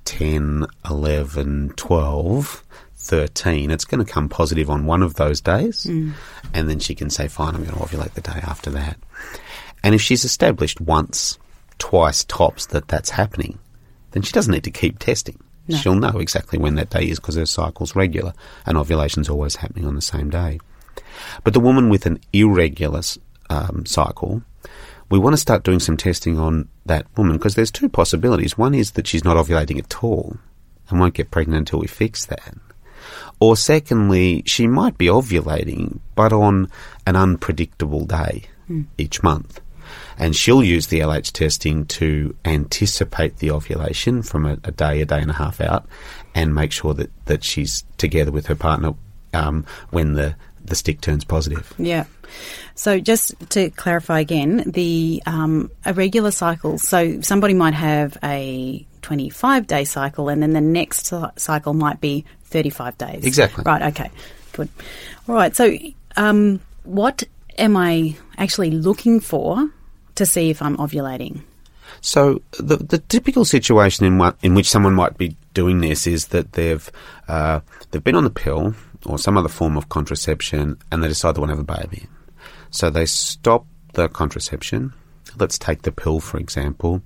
10, 0.05 0.65
11, 0.89 1.73
12, 1.75 2.63
13. 2.95 3.71
It's 3.71 3.85
going 3.85 4.05
to 4.05 4.11
come 4.11 4.29
positive 4.29 4.69
on 4.69 4.85
one 4.85 5.03
of 5.03 5.15
those 5.15 5.41
days. 5.41 5.83
Hmm. 5.83 6.11
And 6.53 6.69
then 6.69 6.79
she 6.79 6.95
can 6.95 7.09
say, 7.09 7.27
fine, 7.27 7.55
I'm 7.55 7.63
going 7.63 7.75
to 7.75 7.81
ovulate 7.83 8.13
the 8.13 8.21
day 8.21 8.39
after 8.43 8.69
that. 8.71 8.97
And 9.83 9.93
if 9.95 10.01
she's 10.01 10.25
established 10.25 10.81
once, 10.81 11.37
twice 11.77 12.23
tops 12.23 12.65
that 12.67 12.87
that's 12.87 13.11
happening, 13.11 13.59
then 14.11 14.23
she 14.23 14.31
doesn't 14.31 14.51
need 14.51 14.63
to 14.63 14.71
keep 14.71 14.99
testing. 14.99 15.39
No. 15.67 15.77
She'll 15.77 15.95
know 15.95 16.19
exactly 16.19 16.59
when 16.59 16.75
that 16.75 16.89
day 16.89 17.09
is 17.09 17.19
because 17.19 17.35
her 17.35 17.45
cycle's 17.45 17.95
regular 17.95 18.33
and 18.65 18.77
ovulation's 18.77 19.29
always 19.29 19.57
happening 19.57 19.85
on 19.85 19.95
the 19.95 20.01
same 20.01 20.29
day. 20.29 20.59
But 21.43 21.53
the 21.53 21.59
woman 21.59 21.89
with 21.89 22.05
an 22.05 22.19
irregular 22.33 23.01
um, 23.49 23.85
cycle, 23.85 24.43
we 25.09 25.19
want 25.19 25.33
to 25.33 25.37
start 25.37 25.63
doing 25.63 25.79
some 25.79 25.97
testing 25.97 26.39
on 26.39 26.69
that 26.85 27.05
woman 27.17 27.37
because 27.37 27.55
there's 27.55 27.71
two 27.71 27.89
possibilities. 27.89 28.57
One 28.57 28.73
is 28.73 28.91
that 28.91 29.07
she's 29.07 29.23
not 29.23 29.37
ovulating 29.37 29.79
at 29.79 30.03
all 30.03 30.37
and 30.89 30.99
won't 30.99 31.13
get 31.13 31.31
pregnant 31.31 31.59
until 31.59 31.79
we 31.79 31.87
fix 31.87 32.25
that. 32.25 32.55
Or 33.39 33.55
secondly, 33.55 34.43
she 34.45 34.67
might 34.67 34.97
be 34.97 35.07
ovulating, 35.07 35.99
but 36.15 36.33
on 36.33 36.69
an 37.05 37.15
unpredictable 37.15 38.05
day 38.05 38.43
each 38.97 39.23
month. 39.23 39.61
And 40.17 40.35
she'll 40.35 40.63
use 40.63 40.87
the 40.87 40.99
LH 40.99 41.31
testing 41.31 41.85
to 41.87 42.35
anticipate 42.45 43.37
the 43.37 43.51
ovulation 43.51 44.21
from 44.21 44.45
a, 44.45 44.53
a 44.63 44.71
day, 44.71 45.01
a 45.01 45.05
day 45.05 45.21
and 45.21 45.31
a 45.31 45.35
half 45.35 45.61
out, 45.61 45.85
and 46.35 46.53
make 46.53 46.71
sure 46.71 46.93
that, 46.93 47.09
that 47.25 47.43
she's 47.43 47.83
together 47.97 48.31
with 48.31 48.47
her 48.47 48.55
partner 48.55 48.93
um, 49.33 49.65
when 49.91 50.13
the, 50.13 50.35
the 50.65 50.75
stick 50.75 51.01
turns 51.01 51.23
positive. 51.23 51.73
Yeah. 51.77 52.05
So 52.75 52.99
just 52.99 53.33
to 53.51 53.69
clarify 53.71 54.19
again, 54.19 54.63
the 54.67 55.23
um, 55.25 55.71
irregular 55.85 56.31
cycle. 56.31 56.77
So 56.77 57.21
somebody 57.21 57.53
might 57.53 57.73
have 57.73 58.17
a 58.23 58.85
25 59.01 59.67
day 59.67 59.83
cycle, 59.85 60.29
and 60.29 60.41
then 60.41 60.53
the 60.53 60.61
next 60.61 61.11
cycle 61.37 61.73
might 61.73 62.01
be 62.01 62.25
35 62.45 62.97
days. 62.97 63.25
Exactly. 63.25 63.63
Right. 63.65 63.81
Okay. 63.83 64.11
Good. 64.53 64.69
All 65.27 65.35
right. 65.35 65.55
So, 65.55 65.77
um, 66.15 66.59
what 66.83 67.23
am 67.57 67.77
I 67.77 68.15
actually 68.37 68.71
looking 68.71 69.19
for 69.19 69.69
to 70.17 70.25
see 70.25 70.49
if 70.49 70.61
I'm 70.61 70.77
ovulating? 70.77 71.41
So 72.01 72.41
the 72.59 72.77
the 72.77 72.99
typical 72.99 73.43
situation 73.45 74.05
in 74.05 74.17
what, 74.17 74.37
in 74.43 74.53
which 74.53 74.69
someone 74.69 74.93
might 74.93 75.17
be 75.17 75.35
doing 75.53 75.79
this 75.79 76.05
is 76.05 76.27
that 76.27 76.53
they've 76.53 76.89
uh, 77.27 77.61
they've 77.91 78.03
been 78.03 78.15
on 78.15 78.23
the 78.23 78.29
pill 78.29 78.75
or 79.05 79.17
some 79.17 79.37
other 79.37 79.49
form 79.49 79.77
of 79.77 79.89
contraception 79.89 80.77
and 80.91 81.01
they 81.03 81.07
decide 81.07 81.35
they 81.35 81.39
want 81.39 81.49
to 81.51 81.55
have 81.57 81.67
a 81.67 81.81
baby. 81.87 82.05
So 82.69 82.89
they 82.89 83.05
stop 83.05 83.65
the 83.93 84.09
contraception. 84.09 84.93
Let's 85.39 85.57
take 85.57 85.83
the 85.83 85.91
pill 85.91 86.19
for 86.19 86.37
example. 86.37 87.01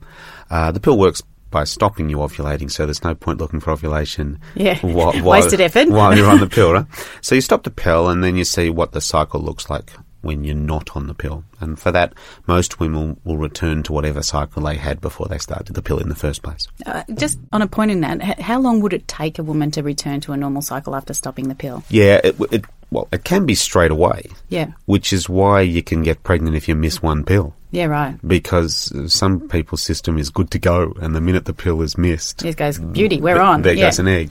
Uh, 0.50 0.72
the 0.72 0.80
pill 0.80 0.98
works 0.98 1.22
by 1.52 1.64
stopping 1.66 2.10
you 2.10 2.18
ovulating, 2.18 2.72
so 2.72 2.86
there's 2.86 3.04
no 3.04 3.14
point 3.14 3.40
looking 3.40 3.60
for 3.60 3.72
ovulation. 3.72 4.40
Yeah. 4.56 4.78
whi- 4.82 5.22
Wasted 5.22 5.62
effort. 5.62 5.90
while 5.90 6.18
you're 6.18 6.30
on 6.30 6.40
the 6.40 6.48
pill, 6.48 6.74
right? 6.78 6.86
So 7.22 7.36
you 7.36 7.42
stop 7.42 7.64
the 7.64 7.72
pill 7.72 8.10
and 8.10 8.24
then 8.24 8.36
you 8.36 8.44
see 8.46 8.70
what 8.70 8.92
the 8.94 9.02
cycle 9.02 9.42
looks 9.42 9.70
like 9.70 9.92
when 10.22 10.44
you're 10.44 10.56
not 10.56 10.96
on 10.96 11.08
the 11.08 11.14
pill. 11.14 11.44
And 11.60 11.80
for 11.80 11.92
that, 11.92 12.14
most 12.48 12.80
women 12.80 13.20
will 13.24 13.38
return 13.38 13.84
to 13.84 13.94
whatever 13.94 14.22
cycle 14.24 14.64
they 14.64 14.76
had 14.76 15.02
before 15.02 15.28
they 15.28 15.38
started 15.38 15.74
the 15.74 15.82
pill 15.82 16.00
in 16.00 16.10
the 16.10 16.16
first 16.16 16.44
place. 16.44 16.68
Uh, 16.86 17.04
just 17.16 17.40
on 17.52 17.62
a 17.62 17.68
point 17.68 17.92
in 17.92 18.02
that, 18.02 18.40
how 18.40 18.60
long 18.60 18.82
would 18.82 18.94
it 18.94 19.08
take 19.08 19.40
a 19.40 19.44
woman 19.44 19.72
to 19.72 19.84
return 19.84 20.20
to 20.22 20.32
a 20.34 20.38
normal 20.38 20.62
cycle 20.62 20.96
after 20.96 21.14
stopping 21.14 21.48
the 21.50 21.56
pill? 21.56 21.84
Yeah, 21.90 22.22
it, 22.24 22.36
it 22.52 22.66
well, 22.92 23.08
it 23.12 23.24
can 23.24 23.46
be 23.46 23.56
straight 23.56 23.92
away, 23.92 24.26
Yeah. 24.50 24.72
which 24.86 25.14
is 25.14 25.30
why 25.30 25.62
you 25.62 25.82
can 25.82 26.04
get 26.04 26.24
pregnant 26.24 26.56
if 26.56 26.68
you 26.68 26.76
miss 26.76 27.02
one 27.02 27.24
pill. 27.24 27.56
Yeah. 27.72 27.86
Right. 27.86 28.18
Because 28.26 28.94
some 29.12 29.48
people's 29.48 29.82
system 29.82 30.18
is 30.18 30.30
good 30.30 30.52
to 30.52 30.60
go, 30.60 30.94
and 31.02 31.16
the 31.16 31.22
minute 31.22 31.46
the 31.46 31.54
pill 31.54 31.82
is 31.82 31.98
missed, 31.98 32.40
There 32.40 32.54
goes 32.54 32.78
beauty. 32.78 33.20
We're 33.20 33.36
th- 33.36 33.46
on. 33.46 33.62
There 33.62 33.74
yeah. 33.74 33.88
goes 33.88 34.00
an 34.00 34.08
egg. 34.08 34.30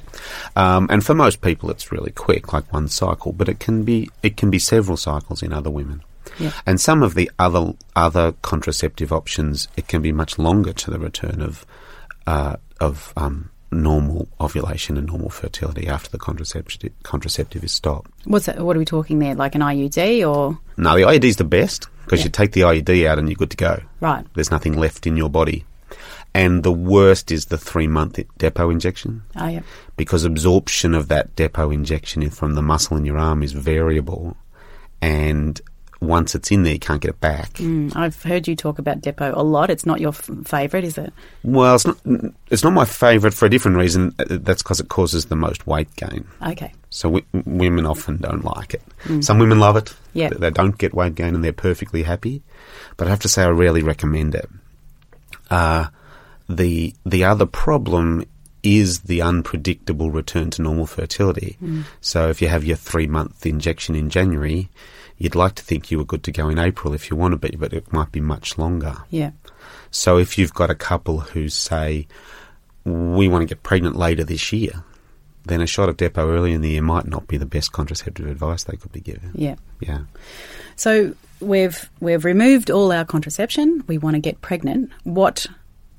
Um, 0.56 0.86
and 0.90 1.04
for 1.04 1.14
most 1.14 1.40
people, 1.40 1.70
it's 1.70 1.90
really 1.90 2.12
quick, 2.12 2.52
like 2.52 2.72
one 2.72 2.88
cycle. 2.88 3.32
But 3.32 3.48
it 3.48 3.58
can 3.58 3.82
be 3.82 4.08
it 4.22 4.36
can 4.36 4.50
be 4.50 4.58
several 4.58 4.96
cycles 4.96 5.42
in 5.42 5.52
other 5.52 5.70
women. 5.70 6.02
Yeah. 6.38 6.52
And 6.66 6.80
some 6.80 7.02
of 7.02 7.14
the 7.14 7.30
other 7.38 7.72
other 7.96 8.32
contraceptive 8.42 9.12
options, 9.12 9.68
it 9.76 9.88
can 9.88 10.02
be 10.02 10.12
much 10.12 10.38
longer 10.38 10.72
to 10.72 10.90
the 10.90 10.98
return 10.98 11.40
of 11.40 11.66
uh, 12.26 12.56
of 12.80 13.12
um, 13.16 13.50
normal 13.70 14.28
ovulation 14.40 14.96
and 14.96 15.06
normal 15.06 15.30
fertility 15.30 15.86
after 15.86 16.10
the 16.10 16.18
contraceptive 16.18 16.92
contraceptive 17.02 17.62
is 17.64 17.72
stopped. 17.72 18.10
What's 18.24 18.46
that, 18.46 18.60
what 18.60 18.74
are 18.76 18.78
we 18.80 18.84
talking 18.84 19.18
there? 19.20 19.34
Like 19.34 19.54
an 19.54 19.60
IUD 19.62 20.26
or 20.28 20.58
No, 20.76 20.96
the 20.96 21.02
IUD 21.02 21.24
is 21.24 21.36
the 21.36 21.44
best 21.44 21.88
because 22.04 22.20
Yeah. 22.20 22.24
you 22.26 22.30
take 22.30 22.52
the 22.52 22.62
IUD 22.62 23.06
out 23.06 23.18
and 23.18 23.28
you're 23.28 23.36
good 23.36 23.50
to 23.50 23.56
go. 23.56 23.80
right? 24.00 24.24
There's 24.34 24.50
nothing 24.50 24.76
left 24.76 25.06
in 25.06 25.16
your 25.16 25.30
body. 25.30 25.64
And 26.32 26.62
the 26.62 26.72
worst 26.72 27.32
is 27.32 27.46
the 27.46 27.58
three 27.58 27.88
month 27.88 28.18
depot 28.38 28.70
injection 28.70 29.22
Oh, 29.36 29.48
yeah. 29.48 29.60
because 29.96 30.24
absorption 30.24 30.94
of 30.94 31.08
that 31.08 31.34
depot 31.36 31.70
injection 31.72 32.28
from 32.30 32.54
the 32.54 32.62
muscle 32.62 32.96
in 32.96 33.04
your 33.04 33.18
arm 33.18 33.42
is 33.42 33.52
variable, 33.52 34.36
and 35.02 35.60
once 36.00 36.34
it's 36.34 36.50
in 36.50 36.62
there, 36.62 36.72
you 36.72 36.78
can't 36.78 37.00
get 37.02 37.10
it 37.10 37.20
back. 37.20 37.52
Mm, 37.54 37.94
I've 37.94 38.22
heard 38.22 38.48
you 38.48 38.56
talk 38.56 38.78
about 38.78 39.00
Depot 39.02 39.32
a 39.36 39.42
lot. 39.42 39.68
It's 39.70 39.84
not 39.84 40.00
your 40.00 40.10
f- 40.10 40.30
favourite, 40.44 40.84
is 40.84 40.96
it? 40.96 41.12
Well, 41.44 41.74
it's 41.74 41.86
not. 41.86 41.98
It's 42.50 42.64
not 42.64 42.72
my 42.72 42.84
favourite 42.86 43.34
for 43.34 43.44
a 43.46 43.50
different 43.50 43.76
reason. 43.76 44.14
Uh, 44.18 44.24
That's 44.30 44.62
because 44.62 44.80
it 44.80 44.88
causes 44.88 45.26
the 45.26 45.36
most 45.36 45.66
weight 45.66 45.94
gain. 45.96 46.26
Okay. 46.46 46.72
So 46.88 47.10
w- 47.20 47.26
women 47.44 47.84
often 47.86 48.16
don't 48.16 48.44
like 48.44 48.74
it. 48.74 48.82
Some 49.22 49.38
women 49.38 49.60
love 49.60 49.76
it. 49.76 49.94
Yeah. 50.14 50.30
They- 50.30 50.50
don't 50.50 50.76
get 50.78 50.94
weight 50.94 51.14
gain 51.14 51.34
and 51.34 51.44
they're 51.44 51.52
perfectly 51.52 52.02
happy. 52.02 52.42
But 52.96 53.06
I 53.06 53.10
have 53.10 53.20
to 53.20 53.28
say, 53.28 53.42
I 53.44 53.48
rarely 53.48 53.82
recommend 53.82 54.34
it. 54.34 54.48
Uh, 55.50 55.86
the 56.48 56.94
the 57.04 57.24
other 57.24 57.46
problem 57.46 58.24
is 58.62 59.00
the 59.00 59.22
unpredictable 59.22 60.10
return 60.10 60.50
to 60.50 60.62
normal 60.62 60.86
fertility. 60.86 61.56
So 62.00 62.28
if 62.28 62.42
you 62.42 62.48
have 62.48 62.64
your 62.64 62.76
three 62.76 63.06
month 63.06 63.46
injection 63.46 63.94
in 63.94 64.10
January, 64.10 64.68
you'd 65.20 65.36
like 65.36 65.54
to 65.54 65.62
think 65.62 65.90
you 65.90 65.98
were 65.98 66.04
good 66.04 66.24
to 66.24 66.32
go 66.32 66.48
in 66.48 66.58
April 66.58 66.94
if 66.94 67.10
you 67.10 67.16
want 67.16 67.32
to 67.32 67.36
be, 67.36 67.54
but 67.56 67.72
it 67.72 67.92
might 67.92 68.10
be 68.10 68.20
much 68.20 68.58
longer. 68.58 68.96
Yeah. 69.10 69.30
So 69.92 70.18
if 70.18 70.38
you've 70.38 70.54
got 70.54 70.70
a 70.70 70.74
couple 70.74 71.20
who 71.20 71.48
say, 71.48 72.08
we 72.84 73.28
want 73.28 73.42
to 73.42 73.46
get 73.46 73.62
pregnant 73.62 73.96
later 73.96 74.24
this 74.24 74.50
year, 74.52 74.82
then 75.44 75.60
a 75.60 75.66
shot 75.66 75.90
of 75.90 75.98
Depot 75.98 76.28
early 76.30 76.52
in 76.52 76.62
the 76.62 76.70
year 76.70 76.82
might 76.82 77.06
not 77.06 77.28
be 77.28 77.36
the 77.36 77.46
best 77.46 77.70
contraceptive 77.70 78.26
advice 78.26 78.64
they 78.64 78.78
could 78.78 78.92
be 78.92 79.00
given. 79.00 79.30
Yeah. 79.34 79.56
Yeah. 79.80 80.00
So 80.76 81.14
we've 81.40 81.90
we've 82.00 82.24
removed 82.24 82.70
all 82.70 82.90
our 82.90 83.04
contraception. 83.04 83.84
We 83.86 83.98
want 83.98 84.14
to 84.14 84.20
get 84.20 84.40
pregnant. 84.40 84.90
What 85.04 85.46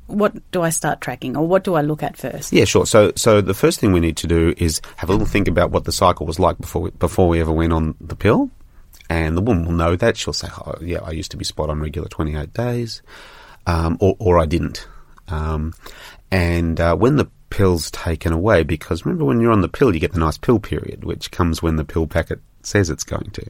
what 0.07 0.33
do 0.51 0.63
I 0.63 0.69
start 0.71 0.99
tracking, 0.99 1.37
or 1.37 1.47
what 1.47 1.63
do 1.63 1.75
I 1.75 1.81
look 1.81 2.01
at 2.03 2.17
first? 2.17 2.51
Yeah, 2.51 2.65
sure. 2.65 2.85
So, 2.85 3.13
so 3.15 3.39
the 3.39 3.53
first 3.53 3.79
thing 3.79 3.93
we 3.93 4.01
need 4.01 4.17
to 4.17 4.27
do 4.27 4.53
is 4.57 4.81
have 4.97 5.09
a 5.09 5.13
little 5.13 5.27
think 5.27 5.47
about 5.47 5.71
what 5.71 5.85
the 5.85 5.91
cycle 5.91 6.25
was 6.25 6.37
like 6.37 6.57
before 6.57 6.81
we, 6.81 6.91
before 6.91 7.29
we 7.29 7.39
ever 7.39 7.51
went 7.51 7.71
on 7.71 7.95
the 8.01 8.15
pill, 8.15 8.49
and 9.11 9.35
the 9.35 9.41
woman 9.41 9.65
will 9.65 9.73
know 9.73 9.97
that. 9.97 10.15
She'll 10.15 10.31
say, 10.31 10.47
"Oh, 10.65 10.75
yeah, 10.81 10.99
I 11.03 11.11
used 11.11 11.31
to 11.31 11.37
be 11.37 11.43
spot 11.43 11.69
on 11.69 11.81
regular 11.81 12.07
twenty 12.07 12.37
eight 12.37 12.53
days, 12.53 13.01
um, 13.67 13.97
or, 13.99 14.15
or 14.19 14.39
I 14.39 14.45
didn't." 14.45 14.87
Um, 15.27 15.73
and 16.31 16.79
uh, 16.79 16.95
when 16.95 17.17
the 17.17 17.29
pill's 17.49 17.91
taken 17.91 18.31
away, 18.31 18.63
because 18.63 19.05
remember 19.05 19.25
when 19.25 19.41
you're 19.41 19.51
on 19.51 19.59
the 19.59 19.67
pill, 19.67 19.93
you 19.93 19.99
get 19.99 20.13
the 20.13 20.19
nice 20.19 20.37
pill 20.37 20.59
period, 20.59 21.03
which 21.03 21.29
comes 21.29 21.61
when 21.61 21.75
the 21.75 21.83
pill 21.83 22.07
packet 22.07 22.39
says 22.63 22.89
it's 22.89 23.03
going 23.03 23.29
to. 23.31 23.45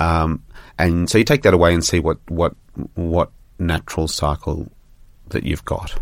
Um, 0.00 0.42
and 0.80 1.08
so 1.08 1.16
you 1.18 1.24
take 1.24 1.42
that 1.42 1.54
away 1.54 1.72
and 1.72 1.84
see 1.84 2.00
what 2.00 2.18
what 2.28 2.56
what 2.94 3.30
natural 3.60 4.08
cycle 4.08 4.66
that 5.28 5.44
you've 5.44 5.64
got. 5.64 5.94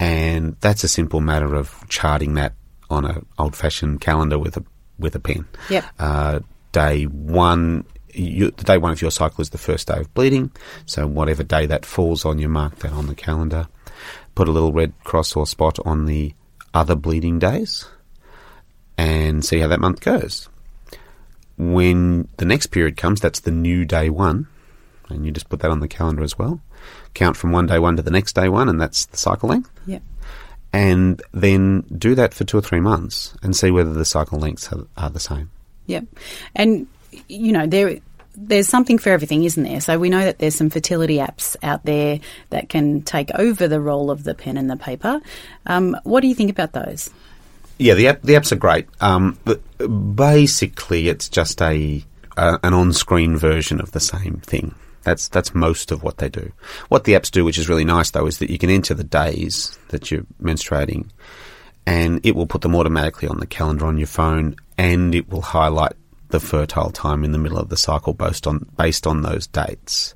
And 0.00 0.56
that's 0.60 0.82
a 0.82 0.88
simple 0.88 1.20
matter 1.20 1.54
of 1.54 1.86
charting 1.90 2.34
that 2.34 2.54
on 2.88 3.04
an 3.04 3.26
old 3.38 3.54
fashioned 3.54 4.00
calendar 4.00 4.38
with 4.38 4.56
a 4.56 4.64
with 4.98 5.14
a 5.14 5.20
pen. 5.20 5.44
Yep. 5.68 5.84
Uh, 5.98 6.40
day 6.72 7.04
one, 7.04 7.84
you, 8.14 8.50
the 8.50 8.64
day 8.64 8.78
one 8.78 8.92
of 8.92 9.02
your 9.02 9.10
cycle 9.10 9.42
is 9.42 9.50
the 9.50 9.58
first 9.58 9.88
day 9.88 9.98
of 9.98 10.12
bleeding. 10.14 10.50
So 10.86 11.06
whatever 11.06 11.42
day 11.42 11.66
that 11.66 11.84
falls 11.84 12.24
on, 12.24 12.38
you 12.38 12.48
mark 12.48 12.76
that 12.80 12.92
on 12.92 13.06
the 13.06 13.14
calendar. 13.14 13.68
Put 14.34 14.48
a 14.48 14.52
little 14.52 14.72
red 14.72 14.92
cross 15.04 15.36
or 15.36 15.46
spot 15.46 15.78
on 15.84 16.06
the 16.06 16.34
other 16.72 16.94
bleeding 16.96 17.38
days, 17.38 17.86
and 18.98 19.44
see 19.44 19.60
how 19.60 19.68
that 19.68 19.80
month 19.80 20.00
goes. 20.00 20.48
When 21.56 22.26
the 22.38 22.44
next 22.44 22.66
period 22.66 22.96
comes, 22.96 23.20
that's 23.20 23.40
the 23.40 23.52
new 23.52 23.84
day 23.84 24.10
one, 24.10 24.48
and 25.08 25.24
you 25.24 25.30
just 25.30 25.48
put 25.48 25.60
that 25.60 25.70
on 25.70 25.80
the 25.80 25.86
calendar 25.86 26.24
as 26.24 26.36
well. 26.36 26.60
Count 27.14 27.36
from 27.36 27.52
one 27.52 27.66
day 27.66 27.78
one 27.78 27.96
to 27.96 28.02
the 28.02 28.10
next 28.10 28.34
day 28.34 28.48
one, 28.48 28.68
and 28.68 28.80
that's 28.80 29.06
the 29.06 29.16
cycle 29.16 29.48
length. 29.48 29.70
Yeah. 29.86 30.00
and 30.74 31.22
then 31.32 31.82
do 31.96 32.16
that 32.16 32.34
for 32.34 32.42
two 32.42 32.58
or 32.58 32.60
three 32.60 32.80
months 32.80 33.36
and 33.44 33.54
see 33.54 33.70
whether 33.70 33.92
the 33.92 34.04
cycle 34.04 34.40
lengths 34.40 34.72
are, 34.72 34.84
are 34.96 35.10
the 35.10 35.20
same. 35.20 35.48
Yep. 35.86 36.06
And, 36.56 36.88
you 37.28 37.52
know, 37.52 37.66
there 37.66 37.98
there's 38.36 38.68
something 38.68 38.98
for 38.98 39.10
everything, 39.10 39.44
isn't 39.44 39.62
there? 39.62 39.80
So 39.80 39.98
we 39.98 40.10
know 40.10 40.20
that 40.20 40.38
there's 40.38 40.54
some 40.54 40.70
fertility 40.70 41.18
apps 41.18 41.56
out 41.62 41.84
there 41.84 42.20
that 42.50 42.68
can 42.68 43.02
take 43.02 43.30
over 43.34 43.68
the 43.68 43.80
role 43.80 44.10
of 44.10 44.24
the 44.24 44.34
pen 44.34 44.56
and 44.56 44.68
the 44.68 44.76
paper. 44.76 45.20
Um, 45.66 45.96
what 46.02 46.20
do 46.20 46.26
you 46.26 46.34
think 46.34 46.50
about 46.50 46.72
those? 46.72 47.10
Yeah, 47.78 47.94
the 47.94 48.08
app, 48.08 48.22
the 48.22 48.34
apps 48.34 48.52
are 48.52 48.56
great. 48.56 48.86
Um, 49.00 49.38
basically, 50.14 51.08
it's 51.08 51.28
just 51.28 51.60
a 51.62 52.04
an 52.36 52.74
on-screen 52.74 53.36
version 53.36 53.80
of 53.80 53.92
the 53.92 54.00
same 54.00 54.40
thing. 54.44 54.74
That's 55.02 55.28
that's 55.28 55.54
most 55.54 55.92
of 55.92 56.02
what 56.02 56.18
they 56.18 56.28
do. 56.28 56.52
What 56.88 57.04
the 57.04 57.12
apps 57.12 57.30
do, 57.30 57.44
which 57.44 57.58
is 57.58 57.68
really 57.68 57.84
nice 57.84 58.10
though, 58.10 58.26
is 58.26 58.38
that 58.38 58.50
you 58.50 58.58
can 58.58 58.70
enter 58.70 58.94
the 58.94 59.04
days 59.04 59.78
that 59.88 60.10
you're 60.10 60.26
menstruating, 60.42 61.10
and 61.86 62.24
it 62.24 62.34
will 62.34 62.46
put 62.46 62.62
them 62.62 62.74
automatically 62.74 63.28
on 63.28 63.38
the 63.38 63.46
calendar 63.46 63.86
on 63.86 63.98
your 63.98 64.06
phone, 64.06 64.56
and 64.78 65.14
it 65.14 65.28
will 65.28 65.42
highlight 65.42 65.92
the 66.34 66.40
fertile 66.40 66.90
time 66.90 67.22
in 67.24 67.30
the 67.30 67.38
middle 67.38 67.58
of 67.58 67.68
the 67.68 67.76
cycle 67.76 68.12
based 68.12 68.46
on 68.46 68.66
based 68.76 69.06
on 69.06 69.22
those 69.22 69.46
dates. 69.46 70.14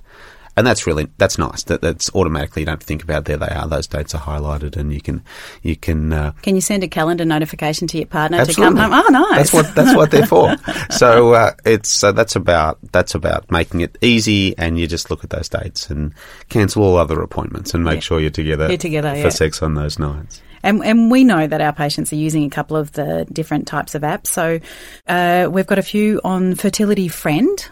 And 0.56 0.66
that's 0.66 0.88
really 0.88 1.06
that's 1.18 1.38
nice. 1.38 1.62
That 1.62 1.82
that's 1.82 2.10
automatically 2.16 2.62
you 2.62 2.66
don't 2.66 2.82
think 2.82 3.04
about 3.04 3.26
there 3.26 3.36
they 3.36 3.46
are. 3.46 3.68
Those 3.68 3.86
dates 3.86 4.12
are 4.16 4.20
highlighted, 4.20 4.76
and 4.76 4.92
you 4.92 5.00
can 5.00 5.22
you 5.62 5.76
can. 5.76 6.12
Uh, 6.12 6.32
Can 6.42 6.56
you 6.56 6.60
send 6.60 6.82
a 6.82 6.88
calendar 6.88 7.24
notification 7.24 7.86
to 7.86 7.96
your 7.96 8.06
partner 8.08 8.38
Absolutely. 8.38 8.74
to 8.74 8.80
come 8.80 8.92
home? 8.92 9.04
Oh, 9.06 9.08
nice. 9.12 9.36
That's 9.36 9.52
what 9.52 9.74
that's 9.76 9.94
what 9.96 10.10
they're 10.10 10.26
for. 10.26 10.56
So 10.90 11.34
uh, 11.34 11.52
it's 11.64 12.02
uh, 12.02 12.10
that's 12.10 12.34
about 12.34 12.78
that's 12.90 13.14
about 13.14 13.48
making 13.52 13.82
it 13.82 13.96
easy, 14.02 14.58
and 14.58 14.76
you 14.80 14.88
just 14.88 15.12
look 15.12 15.22
at 15.22 15.30
those 15.30 15.48
dates 15.48 15.90
and 15.90 16.12
cancel 16.48 16.82
all 16.82 16.96
other 16.96 17.22
appointments, 17.22 17.72
and 17.72 17.84
make 17.84 17.94
Yeah. 17.96 18.00
sure 18.00 18.18
you're 18.20 18.30
together. 18.30 18.66
You're 18.66 18.78
together, 18.78 19.10
for 19.12 19.16
yeah. 19.18 19.28
sex 19.28 19.62
on 19.62 19.74
those 19.74 20.00
nights. 20.00 20.42
And, 20.62 20.84
and 20.84 21.10
we 21.10 21.24
know 21.24 21.46
that 21.46 21.60
our 21.60 21.72
patients 21.72 22.12
are 22.12 22.16
using 22.16 22.44
a 22.44 22.50
couple 22.50 22.76
of 22.76 22.92
the 22.92 23.26
different 23.32 23.66
types 23.66 23.94
of 23.94 24.02
apps. 24.02 24.28
So 24.28 24.60
uh, 25.06 25.48
we've 25.50 25.66
got 25.66 25.78
a 25.78 25.82
few 25.82 26.20
on 26.24 26.54
Fertility 26.54 27.08
Friend. 27.08 27.68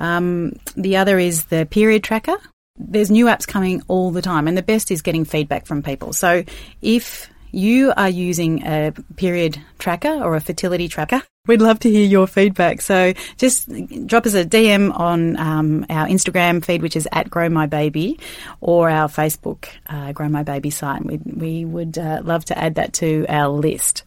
Um, 0.00 0.52
the 0.76 0.96
other 0.96 1.18
is 1.18 1.44
the 1.44 1.66
Period 1.66 2.04
Tracker. 2.04 2.36
There's 2.78 3.10
new 3.10 3.26
apps 3.26 3.46
coming 3.46 3.82
all 3.88 4.10
the 4.10 4.20
time, 4.20 4.48
and 4.48 4.56
the 4.56 4.62
best 4.62 4.90
is 4.90 5.00
getting 5.00 5.24
feedback 5.24 5.66
from 5.66 5.82
people. 5.82 6.12
So 6.12 6.44
if 6.82 7.30
you 7.52 7.92
are 7.96 8.10
using 8.10 8.62
a 8.66 8.92
period 9.16 9.58
tracker 9.78 10.12
or 10.22 10.36
a 10.36 10.40
fertility 10.40 10.88
tracker, 10.88 11.22
we'd 11.46 11.60
love 11.60 11.78
to 11.80 11.90
hear 11.90 12.04
your 12.04 12.26
feedback. 12.26 12.80
So 12.80 13.12
just 13.36 13.68
drop 14.06 14.26
us 14.26 14.34
a 14.34 14.44
DM 14.44 14.96
on 14.98 15.36
um, 15.38 15.86
our 15.88 16.06
Instagram 16.06 16.64
feed, 16.64 16.82
which 16.82 16.96
is 16.96 17.08
at 17.12 17.30
Grow 17.30 17.48
My 17.48 17.66
Baby, 17.66 18.18
or 18.60 18.90
our 18.90 19.08
Facebook 19.08 19.68
uh, 19.86 20.12
Grow 20.12 20.28
My 20.28 20.42
Baby 20.42 20.70
site. 20.70 21.04
We, 21.04 21.18
we 21.24 21.64
would 21.64 21.98
uh, 21.98 22.20
love 22.24 22.44
to 22.46 22.58
add 22.58 22.76
that 22.76 22.92
to 22.94 23.26
our 23.28 23.48
list. 23.48 24.04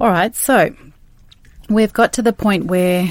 All 0.00 0.08
right, 0.08 0.34
so 0.34 0.74
we've 1.68 1.92
got 1.92 2.14
to 2.14 2.22
the 2.22 2.32
point 2.32 2.66
where 2.66 3.06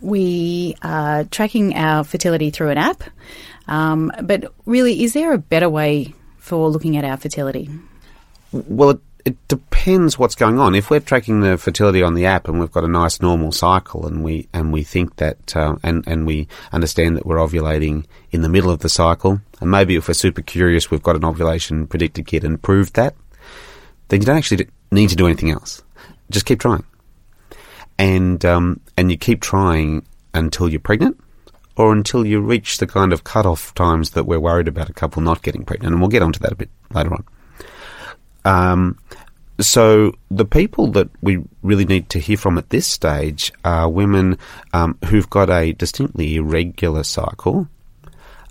we 0.00 0.76
are 0.82 1.24
tracking 1.24 1.74
our 1.74 2.04
fertility 2.04 2.50
through 2.50 2.70
an 2.70 2.78
app. 2.78 3.02
Um, 3.68 4.12
but 4.22 4.52
really, 4.64 5.02
is 5.02 5.12
there 5.12 5.32
a 5.32 5.38
better 5.38 5.68
way 5.68 6.14
for 6.38 6.68
looking 6.68 6.96
at 6.96 7.04
our 7.04 7.16
fertility? 7.16 7.68
Well, 8.52 9.00
it, 9.26 9.48
depends 9.48 10.18
what's 10.18 10.34
going 10.34 10.58
on. 10.58 10.74
If 10.74 10.88
we're 10.88 11.00
tracking 11.00 11.40
the 11.40 11.58
fertility 11.58 12.02
on 12.02 12.14
the 12.14 12.26
app 12.26 12.48
and 12.48 12.58
we've 12.58 12.70
got 12.70 12.84
a 12.84 12.88
nice 12.88 13.20
normal 13.20 13.52
cycle, 13.52 14.06
and 14.06 14.22
we 14.24 14.48
and 14.52 14.72
we 14.72 14.82
think 14.82 15.16
that 15.16 15.56
uh, 15.56 15.76
and 15.82 16.06
and 16.06 16.26
we 16.26 16.48
understand 16.72 17.16
that 17.16 17.26
we're 17.26 17.36
ovulating 17.36 18.06
in 18.30 18.42
the 18.42 18.48
middle 18.48 18.70
of 18.70 18.80
the 18.80 18.88
cycle, 18.88 19.40
and 19.60 19.70
maybe 19.70 19.96
if 19.96 20.08
we're 20.08 20.14
super 20.14 20.42
curious, 20.42 20.90
we've 20.90 21.02
got 21.02 21.16
an 21.16 21.24
ovulation 21.24 21.86
predictor 21.86 22.22
kit 22.22 22.44
and 22.44 22.62
proved 22.62 22.94
that, 22.94 23.14
then 24.08 24.20
you 24.20 24.26
don't 24.26 24.38
actually 24.38 24.68
need 24.90 25.10
to 25.10 25.16
do 25.16 25.26
anything 25.26 25.50
else. 25.50 25.82
Just 26.30 26.46
keep 26.46 26.60
trying, 26.60 26.84
and 27.98 28.44
um, 28.44 28.80
and 28.96 29.10
you 29.10 29.18
keep 29.18 29.40
trying 29.40 30.06
until 30.32 30.68
you're 30.68 30.80
pregnant. 30.80 31.20
Or 31.78 31.92
until 31.92 32.24
you 32.24 32.40
reach 32.40 32.78
the 32.78 32.86
kind 32.86 33.12
of 33.12 33.22
cut-off 33.22 33.74
times 33.74 34.12
that 34.12 34.24
we're 34.24 34.40
worried 34.40 34.66
about 34.66 34.88
a 34.88 34.94
couple 34.94 35.20
not 35.20 35.42
getting 35.42 35.62
pregnant, 35.62 35.92
and 35.92 36.00
we'll 36.00 36.08
get 36.08 36.22
onto 36.22 36.38
that 36.38 36.52
a 36.52 36.56
bit 36.56 36.70
later 36.90 37.12
on. 37.12 37.22
Um, 38.46 38.96
so 39.60 40.12
the 40.30 40.44
people 40.44 40.88
that 40.92 41.08
we 41.20 41.42
really 41.62 41.84
need 41.84 42.08
to 42.10 42.18
hear 42.18 42.36
from 42.36 42.58
at 42.58 42.70
this 42.70 42.86
stage 42.86 43.52
are 43.64 43.88
women 43.88 44.38
um, 44.72 44.98
who've 45.06 45.28
got 45.28 45.50
a 45.50 45.72
distinctly 45.72 46.36
irregular 46.36 47.02
cycle, 47.02 47.68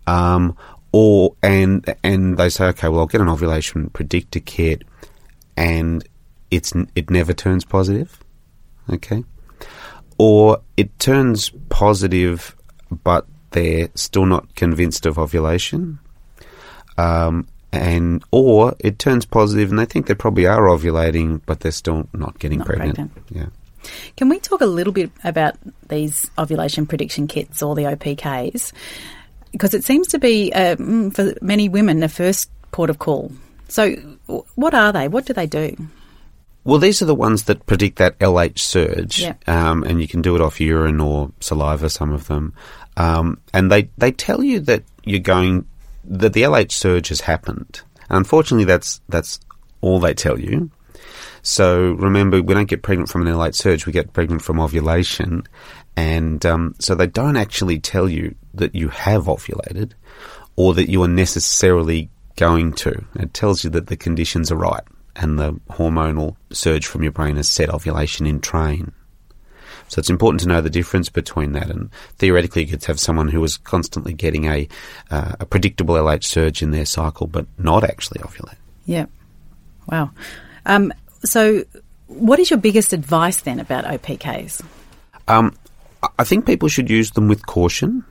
um, 0.06 0.58
or 0.92 1.36
and 1.42 1.96
and 2.04 2.38
they 2.38 2.50
say, 2.50 2.66
okay, 2.68 2.90
well, 2.90 3.02
I'll 3.02 3.06
get 3.06 3.22
an 3.22 3.30
ovulation 3.30 3.90
predictor 3.90 4.40
kit, 4.40 4.84
and 5.56 6.06
it's 6.52 6.74
it 6.96 7.10
never 7.10 7.34
turns 7.34 7.64
positive, 7.64 8.20
okay, 8.90 9.24
or 10.18 10.60
it 10.76 10.98
turns 11.00 11.52
positive, 11.70 12.56
but 13.04 13.28
they're 13.52 13.90
still 13.96 14.26
not 14.26 14.56
convinced 14.56 15.06
of 15.06 15.20
ovulation. 15.20 16.00
Um, 16.98 17.48
and 17.76 18.24
or 18.32 18.76
it 18.80 19.00
turns 19.00 19.26
positive 19.26 19.70
and 19.70 19.80
they 19.80 19.86
think 19.86 20.08
they 20.08 20.14
probably 20.16 20.46
are 20.48 20.62
ovulating, 20.64 21.42
but 21.46 21.60
they're 21.60 21.72
still 21.72 22.08
not 22.14 22.40
getting 22.40 22.60
Not 22.60 22.68
pregnant. 22.68 22.96
pregnant. 22.96 23.24
Yeah. 23.32 23.90
Can 24.18 24.30
we 24.30 24.40
talk 24.40 24.62
a 24.62 24.66
little 24.66 24.94
bit 24.94 25.12
about 25.24 25.56
these 25.90 26.30
ovulation 26.40 26.88
prediction 26.88 27.28
kits 27.28 27.62
or 27.62 27.76
the 27.76 27.84
OPKs? 27.84 28.72
Because 29.52 29.74
it 29.74 29.84
seems 29.84 30.08
to 30.08 30.20
be, 30.20 30.52
uh, 30.54 30.76
mm, 30.76 31.14
for 31.16 31.34
many 31.42 31.70
women, 31.70 32.00
the 32.00 32.10
first 32.10 32.50
port 32.72 32.90
of 32.90 32.98
call. 33.00 33.32
So, 33.68 33.92
what 34.56 34.74
are 34.74 34.92
they? 34.92 35.08
What 35.08 35.26
do 35.26 35.34
they 35.34 35.48
do? 35.48 35.76
Well, 36.64 36.80
these 36.80 37.02
are 37.02 37.06
the 37.06 37.14
ones 37.16 37.44
that 37.44 37.66
predict 37.68 37.98
that 38.00 38.18
LH 38.20 38.58
surge, 38.60 39.20
Yeah. 39.22 39.36
um, 39.46 39.84
and 39.84 40.02
you 40.02 40.08
can 40.08 40.22
do 40.24 40.36
it 40.36 40.42
off 40.42 40.60
urine 40.60 41.00
or 41.00 41.32
saliva. 41.40 41.90
Some 41.92 42.12
of 42.12 42.26
them, 42.28 42.54
um, 42.98 43.38
and 43.54 43.72
they 43.72 43.90
they 44.00 44.12
tell 44.12 44.44
you 44.44 44.60
that 44.62 44.84
you're 45.04 45.20
going 45.20 45.66
that 46.08 46.34
the 46.34 46.44
LH 46.44 46.72
surge 46.72 47.10
has 47.10 47.22
happened. 47.22 47.82
And 48.10 48.18
unfortunately, 48.18 48.66
that's 48.66 49.02
that's 49.10 49.40
all 49.82 50.00
they 50.00 50.14
tell 50.14 50.40
you. 50.40 50.70
So 51.42 51.92
remember, 51.94 52.42
we 52.42 52.54
don't 52.54 52.70
get 52.70 52.82
pregnant 52.82 53.10
from 53.10 53.26
an 53.26 53.34
LH 53.34 53.56
surge; 53.56 53.86
we 53.86 53.92
get 53.92 54.14
pregnant 54.14 54.42
from 54.42 54.60
ovulation, 54.60 55.44
and 55.96 56.46
um, 56.46 56.76
so 56.80 56.96
they 56.96 57.08
don't 57.08 57.38
actually 57.38 57.80
tell 57.80 58.10
you 58.10 58.36
that 58.54 58.76
you 58.76 58.90
have 58.90 59.26
ovulated, 59.26 59.94
or 60.56 60.74
that 60.74 60.90
you 60.90 61.04
are 61.04 61.08
necessarily 61.08 62.10
going 62.36 62.74
to. 62.74 63.06
It 63.16 63.34
tells 63.34 63.64
you 63.64 63.70
that 63.72 63.88
the 63.88 63.98
conditions 63.98 64.52
are 64.52 64.58
right 64.58 64.84
and 65.16 65.40
the 65.40 65.54
hormonal 65.70 66.36
surge 66.52 66.86
from 66.86 67.04
your 67.04 67.12
brain 67.12 67.38
has 67.38 67.48
set 67.48 67.70
ovulation 67.70 68.26
in 68.26 68.42
train. 68.42 68.92
So 69.88 70.00
it's 70.00 70.10
important 70.10 70.42
to 70.42 70.48
know 70.48 70.62
the 70.62 70.70
difference 70.70 71.10
between 71.10 71.52
that. 71.54 71.70
And 71.70 71.90
theoretically, 72.18 72.64
you 72.64 72.70
could 72.72 72.84
have 72.86 73.00
someone 73.00 73.28
who 73.28 73.44
is 73.44 73.58
constantly 73.58 74.14
getting 74.14 74.46
a 74.46 74.68
uh, 75.12 75.36
a 75.40 75.46
predictable 75.46 75.96
LH 75.96 76.24
surge 76.24 76.62
in 76.62 76.72
their 76.72 76.86
cycle, 76.86 77.28
but 77.28 77.46
not 77.58 77.84
actually 77.84 78.22
ovulate. 78.22 78.58
Yeah. 78.86 79.06
Wow. 79.88 80.12
Um, 80.66 80.92
so, 81.24 81.64
what 82.08 82.40
is 82.40 82.50
your 82.50 82.60
biggest 82.60 82.94
advice 82.94 83.42
then 83.42 83.60
about 83.60 83.86
OPKs? 83.86 84.64
Um, 85.28 85.56
I- 86.02 86.10
I 86.20 86.24
think 86.24 86.46
people 86.46 86.68
should 86.70 86.90
use 86.90 87.12
them 87.12 87.28
with 87.28 87.46
caution. 87.46 88.04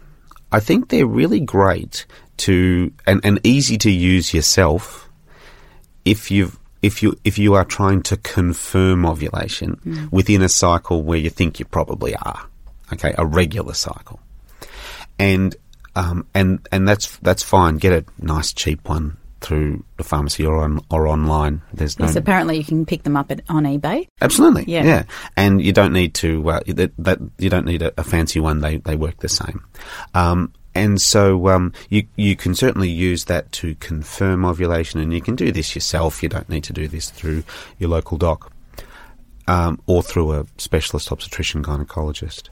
I 0.53 0.61
think 0.61 0.89
they're 0.89 1.07
really 1.07 1.41
great 1.41 2.07
to 2.39 2.93
and, 3.07 3.21
and 3.25 3.41
easy 3.45 3.77
to 3.79 3.91
use 3.91 4.33
yourself 4.35 5.09
if 6.05 6.31
you've 6.31 6.59
if 6.85 7.03
you 7.03 7.17
if 7.25 7.39
you 7.39 7.55
are 7.55 7.65
trying 7.65 8.03
to 8.03 8.17
confirm 8.19 9.07
ovulation 9.07 10.09
within 10.13 10.43
a 10.43 10.49
cycle 10.49 11.03
where 11.03 11.19
you 11.19 11.31
think 11.31 11.59
you 11.59 11.65
probably 11.65 12.15
are, 12.17 12.43
okay, 12.93 13.15
a 13.17 13.25
regular 13.25 13.73
cycle, 13.75 14.21
and 15.19 15.57
um, 15.97 16.27
and 16.35 16.61
and 16.71 16.87
that's 16.87 17.17
that's 17.19 17.43
fine. 17.43 17.77
Get 17.79 17.93
a 17.93 18.05
nice 18.25 18.53
cheap 18.53 18.87
one 18.89 19.17
through 19.41 19.85
the 19.99 20.05
pharmacy 20.05 20.45
or 20.45 20.63
on 20.63 20.81
or 20.91 21.07
online. 21.07 21.63
There's 21.73 21.99
no 21.99 22.07
Yes, 22.07 22.17
apparently 22.17 22.57
you 22.59 22.65
can 22.65 22.87
pick 22.87 23.03
them 23.03 23.17
up 23.17 23.31
at, 23.31 23.41
on 23.49 23.65
eBay. 23.65 24.09
Absolutely, 24.21 24.65
Yeah. 24.67 24.85
yeah, 24.85 25.03
And 25.37 25.63
you 25.63 25.73
don't 25.73 25.93
need 25.93 26.15
to 26.15 26.49
uh, 26.51 26.61
that, 26.67 26.93
that 26.99 27.19
you 27.39 27.51
don't 27.51 27.67
need 27.67 27.83
a, 27.83 27.93
a 27.99 28.05
fancy 28.05 28.41
one. 28.41 28.61
They 28.61 28.79
they 28.79 28.97
work 28.97 29.19
the 29.19 29.29
same. 29.29 29.65
Um, 30.15 30.53
and 30.75 31.01
so 31.01 31.49
um, 31.49 31.73
you 31.89 32.07
you 32.17 32.37
can 32.37 32.55
certainly 32.55 32.91
use 32.91 33.25
that 33.25 33.51
to 33.53 33.75
confirm 33.77 34.45
ovulation, 34.45 35.01
and 35.01 35.13
you 35.13 35.21
can 35.21 35.37
do 35.37 35.53
this 35.53 35.75
yourself. 35.75 36.23
You 36.23 36.29
don't 36.29 36.49
need 36.49 36.65
to 36.65 36.73
do 36.73 36.89
this 36.89 37.11
through 37.11 37.45
your 37.79 37.91
local 37.91 38.19
doc 38.19 38.53
um, 39.47 39.81
or 39.87 40.03
through 40.03 40.33
a 40.33 40.47
specialist 40.59 41.13
obstetrician 41.13 41.63
gynecologist. 41.63 42.49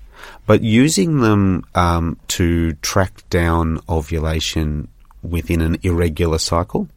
But 0.46 0.62
using 0.62 1.20
them 1.20 1.64
um, 1.74 2.18
to 2.28 2.74
track 2.74 3.28
down 3.28 3.80
ovulation 3.88 4.88
within 5.22 5.60
an 5.60 5.78
irregular 5.82 6.38
cycle, 6.38 6.88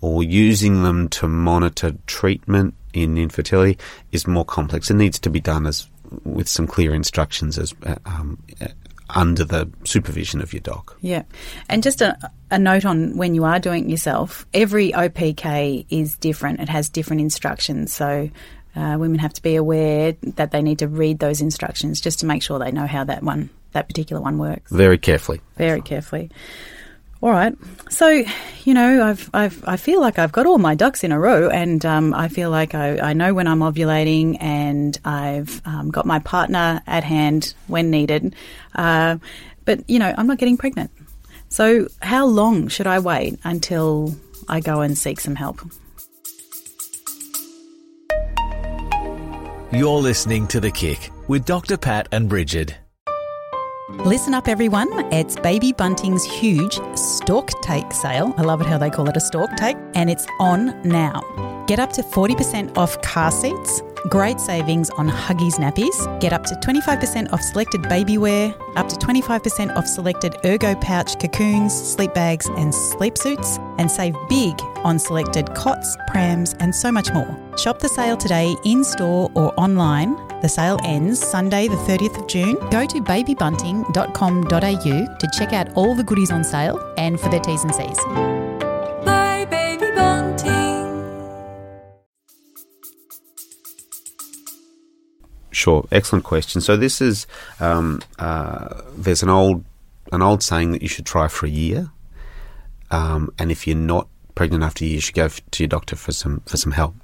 or 0.00 0.22
using 0.22 0.82
them 0.82 1.08
to 1.08 1.28
monitor 1.28 1.94
treatment 2.06 2.74
in 2.92 3.16
infertility 3.16 3.78
is 4.10 4.26
more 4.26 4.44
complex. 4.44 4.90
It 4.90 4.94
needs 4.94 5.18
to 5.20 5.30
be 5.30 5.40
done 5.40 5.66
as 5.66 5.88
with 6.24 6.48
some 6.48 6.66
clear 6.66 6.94
instructions 6.94 7.58
as 7.58 7.74
uh, 7.86 7.94
um, 8.04 8.38
under 9.14 9.44
the 9.44 9.70
supervision 9.84 10.40
of 10.40 10.52
your 10.52 10.60
doc. 10.60 10.96
Yeah. 11.00 11.22
And 11.68 11.82
just 11.82 12.00
a, 12.00 12.16
a 12.50 12.58
note 12.58 12.84
on 12.84 13.16
when 13.16 13.34
you 13.34 13.44
are 13.44 13.58
doing 13.58 13.84
it 13.84 13.90
yourself, 13.90 14.46
every 14.52 14.92
OPK 14.92 15.86
is 15.90 16.16
different. 16.16 16.60
It 16.60 16.68
has 16.68 16.88
different 16.88 17.20
instructions. 17.20 17.92
So 17.92 18.30
uh, 18.74 18.96
women 18.98 19.18
have 19.18 19.34
to 19.34 19.42
be 19.42 19.56
aware 19.56 20.12
that 20.22 20.50
they 20.50 20.62
need 20.62 20.78
to 20.80 20.88
read 20.88 21.18
those 21.18 21.40
instructions 21.40 22.00
just 22.00 22.20
to 22.20 22.26
make 22.26 22.42
sure 22.42 22.58
they 22.58 22.72
know 22.72 22.86
how 22.86 23.04
that 23.04 23.22
one, 23.22 23.50
that 23.72 23.86
particular 23.86 24.22
one 24.22 24.38
works. 24.38 24.70
Very 24.70 24.98
carefully. 24.98 25.40
Very 25.56 25.82
carefully. 25.82 26.30
All 27.22 27.30
right. 27.30 27.54
So, 27.88 28.24
you 28.64 28.74
know, 28.74 29.06
I've, 29.06 29.30
I've, 29.32 29.62
I 29.64 29.76
feel 29.76 30.00
like 30.00 30.18
I've 30.18 30.32
got 30.32 30.44
all 30.44 30.58
my 30.58 30.74
ducks 30.74 31.04
in 31.04 31.12
a 31.12 31.20
row, 31.20 31.48
and 31.48 31.84
um, 31.86 32.12
I 32.14 32.26
feel 32.26 32.50
like 32.50 32.74
I, 32.74 32.98
I 32.98 33.12
know 33.12 33.32
when 33.32 33.46
I'm 33.46 33.60
ovulating, 33.60 34.36
and 34.40 34.98
I've 35.04 35.62
um, 35.64 35.92
got 35.92 36.04
my 36.04 36.18
partner 36.18 36.82
at 36.88 37.04
hand 37.04 37.54
when 37.68 37.90
needed. 37.90 38.34
Uh, 38.74 39.18
but, 39.64 39.88
you 39.88 40.00
know, 40.00 40.12
I'm 40.18 40.26
not 40.26 40.38
getting 40.38 40.56
pregnant. 40.56 40.90
So, 41.48 41.86
how 42.00 42.26
long 42.26 42.66
should 42.66 42.88
I 42.88 42.98
wait 42.98 43.38
until 43.44 44.16
I 44.48 44.58
go 44.58 44.80
and 44.80 44.98
seek 44.98 45.20
some 45.20 45.36
help? 45.36 45.60
You're 49.70 50.00
listening 50.00 50.48
to 50.48 50.58
The 50.58 50.72
Kick 50.72 51.10
with 51.28 51.44
Dr. 51.44 51.76
Pat 51.76 52.08
and 52.10 52.28
Brigid. 52.28 52.74
Listen 53.98 54.34
up, 54.34 54.48
everyone. 54.48 54.88
It's 55.12 55.36
Baby 55.36 55.72
Bunting's 55.72 56.24
huge 56.24 56.80
stork 56.96 57.50
take 57.62 57.92
sale. 57.92 58.34
I 58.36 58.42
love 58.42 58.60
it 58.60 58.66
how 58.66 58.76
they 58.76 58.90
call 58.90 59.08
it 59.08 59.16
a 59.16 59.20
stork 59.20 59.54
take, 59.56 59.76
and 59.94 60.10
it's 60.10 60.26
on 60.40 60.82
now. 60.82 61.20
Get 61.68 61.78
up 61.78 61.92
to 61.92 62.02
40% 62.02 62.76
off 62.76 63.00
car 63.02 63.30
seats, 63.30 63.80
great 64.08 64.40
savings 64.40 64.90
on 64.90 65.08
Huggies 65.08 65.54
nappies, 65.54 66.20
get 66.20 66.32
up 66.32 66.42
to 66.46 66.54
25% 66.56 67.32
off 67.32 67.40
selected 67.42 67.88
baby 67.88 68.18
wear, 68.18 68.52
up 68.74 68.88
to 68.88 68.96
25% 68.96 69.76
off 69.76 69.86
selected 69.86 70.32
ergoPouch 70.42 71.20
cocoons, 71.20 71.72
sleep 71.72 72.12
bags, 72.12 72.48
and 72.56 72.74
sleep 72.74 73.16
suits, 73.16 73.58
and 73.78 73.88
save 73.88 74.16
big 74.28 74.60
on 74.78 74.98
selected 74.98 75.54
cots, 75.54 75.96
prams, 76.08 76.54
and 76.54 76.74
so 76.74 76.90
much 76.90 77.12
more. 77.12 77.38
Shop 77.56 77.78
the 77.78 77.88
sale 77.88 78.16
today 78.16 78.56
in 78.64 78.82
store 78.82 79.30
or 79.34 79.54
online. 79.60 80.16
The 80.42 80.48
sale 80.48 80.78
ends 80.82 81.20
Sunday, 81.20 81.68
the 81.68 81.76
30th 81.76 82.20
of 82.20 82.26
June. 82.26 82.56
Go 82.68 82.84
to 82.84 83.00
babybunting.com.au 83.00 85.18
to 85.18 85.30
check 85.38 85.52
out 85.52 85.72
all 85.76 85.94
the 85.94 86.02
goodies 86.02 86.32
on 86.32 86.42
sale 86.42 86.80
and 86.98 87.20
for 87.20 87.28
their 87.28 87.38
T's 87.38 87.62
and 87.62 87.72
C's. 87.72 87.96
My 89.06 89.46
baby 89.48 89.94
bunting. 89.94 90.82
Sure, 95.52 95.86
excellent 95.92 96.24
question. 96.24 96.60
So 96.60 96.76
this 96.76 97.00
is 97.00 97.28
um, 97.60 98.02
uh, 98.18 98.82
there's 98.96 99.22
an 99.22 99.28
old 99.28 99.64
an 100.10 100.22
old 100.22 100.42
saying 100.42 100.72
that 100.72 100.82
you 100.82 100.88
should 100.88 101.06
try 101.06 101.28
for 101.28 101.46
a 101.46 101.50
year, 101.50 101.92
um, 102.90 103.32
and 103.38 103.52
if 103.52 103.68
you're 103.68 103.76
not 103.76 104.08
pregnant 104.34 104.64
after 104.64 104.84
a 104.84 104.88
year, 104.88 104.96
you 104.96 105.00
should 105.00 105.14
go 105.14 105.26
f- 105.26 105.40
to 105.52 105.62
your 105.62 105.68
doctor 105.68 105.94
for 105.94 106.10
some 106.10 106.40
for 106.46 106.56
some 106.56 106.72
help, 106.72 106.96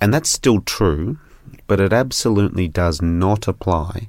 and 0.00 0.12
that's 0.12 0.28
still 0.28 0.60
true, 0.60 1.18
but 1.66 1.80
it 1.80 1.92
absolutely 1.92 2.68
does 2.68 3.02
not 3.02 3.48
apply 3.48 4.08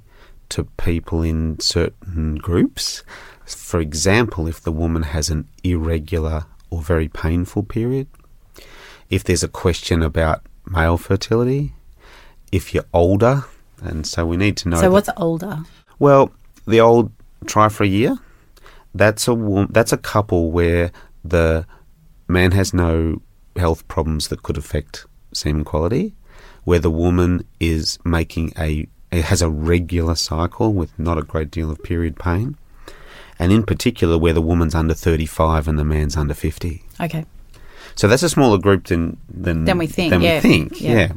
to 0.49 0.63
people 0.77 1.21
in 1.21 1.59
certain 1.59 2.35
groups. 2.35 3.03
For 3.45 3.79
example, 3.79 4.47
if 4.47 4.61
the 4.61 4.71
woman 4.71 5.03
has 5.03 5.29
an 5.29 5.47
irregular 5.63 6.45
or 6.69 6.81
very 6.81 7.07
painful 7.07 7.63
period, 7.63 8.07
if 9.09 9.23
there's 9.23 9.43
a 9.43 9.47
question 9.47 10.01
about 10.01 10.41
male 10.69 10.97
fertility, 10.97 11.73
if 12.51 12.73
you're 12.73 12.85
older, 12.93 13.45
and 13.81 14.05
so 14.05 14.25
we 14.25 14.37
need 14.37 14.57
to 14.57 14.69
know. 14.69 14.77
So, 14.77 14.83
that- 14.83 14.91
what's 14.91 15.09
older? 15.17 15.59
well, 15.99 16.31
the 16.67 16.81
old 16.81 17.11
try 17.45 17.69
for 17.69 17.83
a 17.83 17.87
year. 17.87 18.17
That's 18.93 19.27
a 19.27 19.67
that's 19.69 19.93
a 19.93 19.97
couple 19.97 20.51
where 20.51 20.91
the 21.23 21.65
man 22.27 22.51
has 22.51 22.73
no 22.73 23.21
health 23.55 23.87
problems 23.87 24.27
that 24.29 24.43
could 24.43 24.57
affect 24.57 25.05
semen 25.33 25.63
quality, 25.63 26.15
where 26.63 26.79
the 26.79 26.91
woman 26.91 27.45
is 27.59 27.97
making 28.03 28.53
a 28.57 28.87
it 29.11 29.23
has 29.25 29.41
a 29.41 29.49
regular 29.49 30.15
cycle 30.15 30.73
with 30.73 30.97
not 30.99 31.17
a 31.17 31.21
great 31.21 31.49
deal 31.49 31.71
of 31.71 31.81
period 31.81 32.19
pain, 32.19 32.57
and 33.39 33.51
in 33.51 33.63
particular 33.63 34.17
where 34.17 34.33
the 34.33 34.41
woman's 34.41 34.75
under 34.75 34.93
thirty 34.93 35.25
five 35.25 35.67
and 35.67 35.79
the 35.79 35.85
man's 35.85 36.17
under 36.17 36.33
fifty. 36.33 36.83
Okay. 36.99 37.25
So 37.95 38.07
that's 38.07 38.21
a 38.21 38.29
smaller 38.29 38.59
group 38.59 38.87
than 38.87 39.17
than 39.27 39.65
Than 39.65 39.77
we 39.79 39.87
think, 39.87 40.11
Than 40.11 40.21
yeah. 40.21 40.35
we 40.35 40.41
think, 40.41 40.81
Yeah. 40.81 40.93
yeah. 40.93 41.11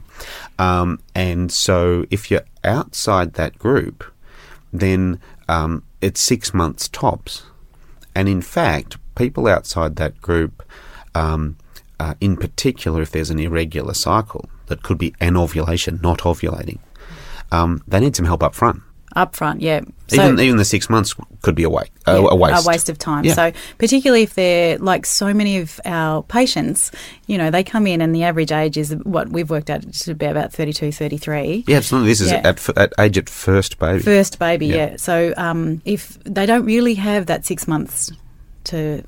Um, 0.59 1.00
and 1.14 1.52
so 1.52 2.06
if 2.11 2.30
you're 2.30 2.44
outside 2.64 3.35
that 3.35 3.59
group, 3.59 4.04
then 4.72 5.20
um, 5.48 5.83
it's 6.00 6.20
six 6.20 6.54
months 6.54 6.88
tops. 6.88 7.42
And 8.14 8.28
in 8.28 8.40
fact, 8.40 8.96
people 9.14 9.46
outside 9.46 9.96
that 9.96 10.22
group, 10.22 10.62
um, 11.14 11.56
uh, 11.98 12.14
in 12.20 12.37
particular, 12.37 13.02
if 13.02 13.11
there's 13.11 13.30
an 13.30 13.38
irregular 13.38 13.94
cycle 13.94 14.48
that 14.70 14.83
could 14.83 14.96
be 14.96 15.14
anovulation, 15.20 16.00
not 16.02 16.20
ovulating, 16.20 16.78
um, 17.52 17.83
they 17.87 18.00
need 18.00 18.16
some 18.16 18.24
help 18.26 18.42
up 18.42 18.54
front. 18.54 18.80
Up 19.16 19.35
front, 19.35 19.61
yeah. 19.61 19.80
So, 20.06 20.22
even 20.24 20.38
even 20.38 20.56
the 20.56 20.64
six 20.64 20.88
months 20.88 21.16
could 21.42 21.56
be 21.56 21.64
a, 21.64 21.68
wa- 21.68 21.83
a, 22.06 22.12
Yeah, 22.20 22.28
a 22.30 22.37
waste. 22.37 22.64
A 22.64 22.68
waste 22.68 22.88
of 22.88 22.96
time. 22.96 23.24
Yeah. 23.24 23.35
So, 23.35 23.52
particularly 23.76 24.22
if 24.22 24.35
they're 24.35 24.78
like 24.78 25.04
so 25.04 25.35
many 25.35 25.59
of 25.59 25.80
our 25.85 26.22
patients, 26.22 26.92
you 27.26 27.37
know, 27.37 27.50
they 27.50 27.64
come 27.64 27.88
in 27.88 28.00
and 28.00 28.14
the 28.14 28.22
average 28.22 28.52
age 28.52 28.76
is 28.76 28.94
what 29.02 29.30
we've 29.30 29.50
worked 29.50 29.68
out 29.68 29.83
to 29.92 30.14
be 30.14 30.26
about 30.26 30.52
32, 30.52 30.92
33. 30.92 31.64
Yeah, 31.66 31.78
absolutely. 31.78 32.11
This 32.11 32.20
is 32.20 32.30
Yeah. 32.30 32.42
at, 32.44 32.59
f- 32.59 32.70
at 32.76 32.92
age 33.00 33.18
at 33.18 33.28
first 33.28 33.80
baby. 33.80 34.00
First 34.00 34.38
baby, 34.38 34.66
Yeah. 34.68 34.90
yeah. 34.90 34.96
So, 34.96 35.35
um, 35.37 35.83
if 35.85 36.16
they 36.22 36.46
don't 36.46 36.64
really 36.64 36.94
have 36.94 37.26
that 37.26 37.44
six 37.44 37.66
months 37.66 38.12
to 38.64 39.02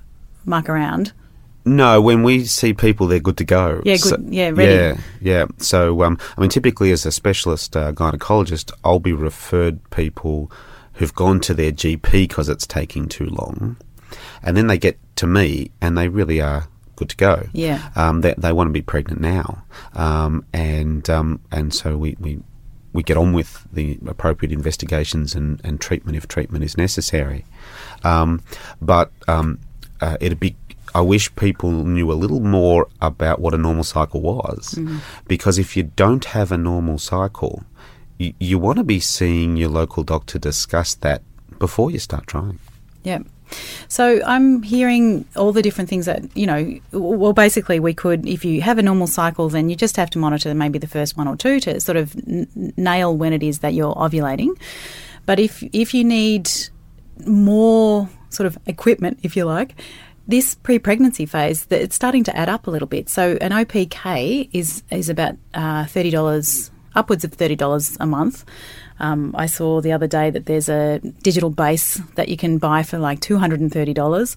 muck 0.44 0.68
around, 0.68 1.12
No, 1.64 2.00
when 2.00 2.22
we 2.22 2.44
see 2.44 2.74
people, 2.74 3.06
they're 3.06 3.20
good 3.20 3.36
to 3.38 3.44
go. 3.44 3.82
Yeah, 3.84 3.96
good- 3.96 4.28
yeah, 4.30 4.50
ready. 4.52 4.72
Yeah, 4.72 4.96
yeah. 5.20 5.44
So, 5.58 6.02
um, 6.02 6.18
I 6.36 6.40
mean, 6.40 6.50
typically 6.50 6.90
as 6.92 7.06
a 7.06 7.12
specialist 7.12 7.76
uh, 7.76 7.92
gynecologist, 7.92 8.72
I'll 8.84 8.98
be 8.98 9.12
referred 9.12 9.78
people 9.90 10.50
who've 10.94 11.14
gone 11.14 11.40
to 11.40 11.54
their 11.54 11.72
GP 11.72 12.10
because 12.28 12.48
it's 12.48 12.66
taking 12.66 13.06
too 13.08 13.26
long, 13.26 13.76
and 14.42 14.56
then 14.56 14.66
they 14.66 14.78
get 14.78 14.98
to 15.16 15.26
me 15.26 15.70
and 15.80 15.96
they 15.96 16.08
really 16.08 16.40
are 16.40 16.66
good 16.96 17.08
to 17.10 17.16
go. 17.16 17.46
Yeah. 17.52 17.90
Um, 17.96 18.20
they, 18.22 18.34
they 18.36 18.52
want 18.52 18.68
to 18.68 18.72
be 18.72 18.82
pregnant 18.82 19.20
now, 19.20 19.62
um, 19.94 20.44
and 20.52 21.08
um, 21.08 21.40
and 21.52 21.72
so 21.74 21.96
we. 21.96 22.16
we 22.18 22.40
we 22.94 23.02
get 23.02 23.16
on 23.16 23.32
with 23.32 23.66
the 23.72 23.98
appropriate 24.06 24.52
investigations 24.52 25.34
and, 25.34 25.58
and 25.64 25.80
treatment 25.80 26.14
if 26.14 26.28
treatment 26.28 26.62
is 26.62 26.76
necessary. 26.76 27.46
Um, 28.04 28.42
but 28.82 29.10
um, 29.28 29.60
uh, 30.02 30.18
it'd 30.20 30.38
be. 30.38 30.56
I 30.94 31.00
wish 31.00 31.34
people 31.36 31.70
knew 31.70 32.12
a 32.12 32.14
little 32.14 32.40
more 32.40 32.88
about 33.00 33.40
what 33.40 33.54
a 33.54 33.58
normal 33.58 33.84
cycle 33.84 34.20
was, 34.20 34.74
mm-hmm. 34.76 34.98
because 35.26 35.58
if 35.58 35.76
you 35.76 35.84
don't 35.84 36.24
have 36.26 36.52
a 36.52 36.58
normal 36.58 36.98
cycle, 36.98 37.64
you, 38.18 38.34
you 38.38 38.58
want 38.58 38.78
to 38.78 38.84
be 38.84 39.00
seeing 39.00 39.56
your 39.56 39.70
local 39.70 40.02
doctor 40.02 40.38
discuss 40.38 40.94
that 40.96 41.22
before 41.58 41.90
you 41.90 41.98
start 41.98 42.26
trying. 42.26 42.58
Yeah. 43.04 43.20
So 43.88 44.22
I'm 44.24 44.62
hearing 44.62 45.26
all 45.36 45.52
the 45.52 45.62
different 45.62 45.90
things 45.90 46.06
that, 46.06 46.34
you 46.36 46.46
know, 46.46 46.78
well, 46.92 47.32
basically, 47.32 47.80
we 47.80 47.92
could, 47.92 48.26
if 48.26 48.44
you 48.44 48.62
have 48.62 48.78
a 48.78 48.82
normal 48.82 49.06
cycle, 49.06 49.48
then 49.48 49.68
you 49.68 49.76
just 49.76 49.96
have 49.96 50.08
to 50.10 50.18
monitor 50.18 50.54
maybe 50.54 50.78
the 50.78 50.86
first 50.86 51.16
one 51.16 51.28
or 51.28 51.36
two 51.36 51.60
to 51.60 51.80
sort 51.80 51.96
of 51.96 52.16
n- 52.26 52.72
nail 52.76 53.14
when 53.16 53.32
it 53.32 53.42
is 53.42 53.58
that 53.58 53.74
you're 53.74 53.94
ovulating. 53.94 54.58
But 55.26 55.38
if, 55.38 55.62
if 55.72 55.92
you 55.92 56.04
need 56.04 56.50
more 57.26 58.08
sort 58.30 58.46
of 58.46 58.58
equipment, 58.66 59.20
if 59.22 59.36
you 59.36 59.44
like, 59.44 59.74
this 60.26 60.54
pre-pregnancy 60.54 61.26
phase, 61.26 61.66
it's 61.70 61.96
starting 61.96 62.24
to 62.24 62.36
add 62.36 62.48
up 62.48 62.66
a 62.66 62.70
little 62.70 62.88
bit. 62.88 63.08
So 63.08 63.36
an 63.40 63.50
OPK 63.50 64.48
is 64.52 64.82
is 64.90 65.08
about 65.08 65.36
uh, 65.54 65.86
thirty 65.86 66.10
dollars, 66.10 66.70
upwards 66.94 67.24
of 67.24 67.32
thirty 67.32 67.56
dollars 67.56 67.96
a 68.00 68.06
month. 68.06 68.44
Um, 69.00 69.34
I 69.36 69.46
saw 69.46 69.80
the 69.80 69.92
other 69.92 70.06
day 70.06 70.30
that 70.30 70.46
there's 70.46 70.68
a 70.68 71.00
digital 71.22 71.50
base 71.50 72.00
that 72.14 72.28
you 72.28 72.36
can 72.36 72.58
buy 72.58 72.82
for 72.82 72.98
like 72.98 73.20
two 73.20 73.38
hundred 73.38 73.60
and 73.60 73.72
thirty 73.72 73.94
dollars. 73.94 74.36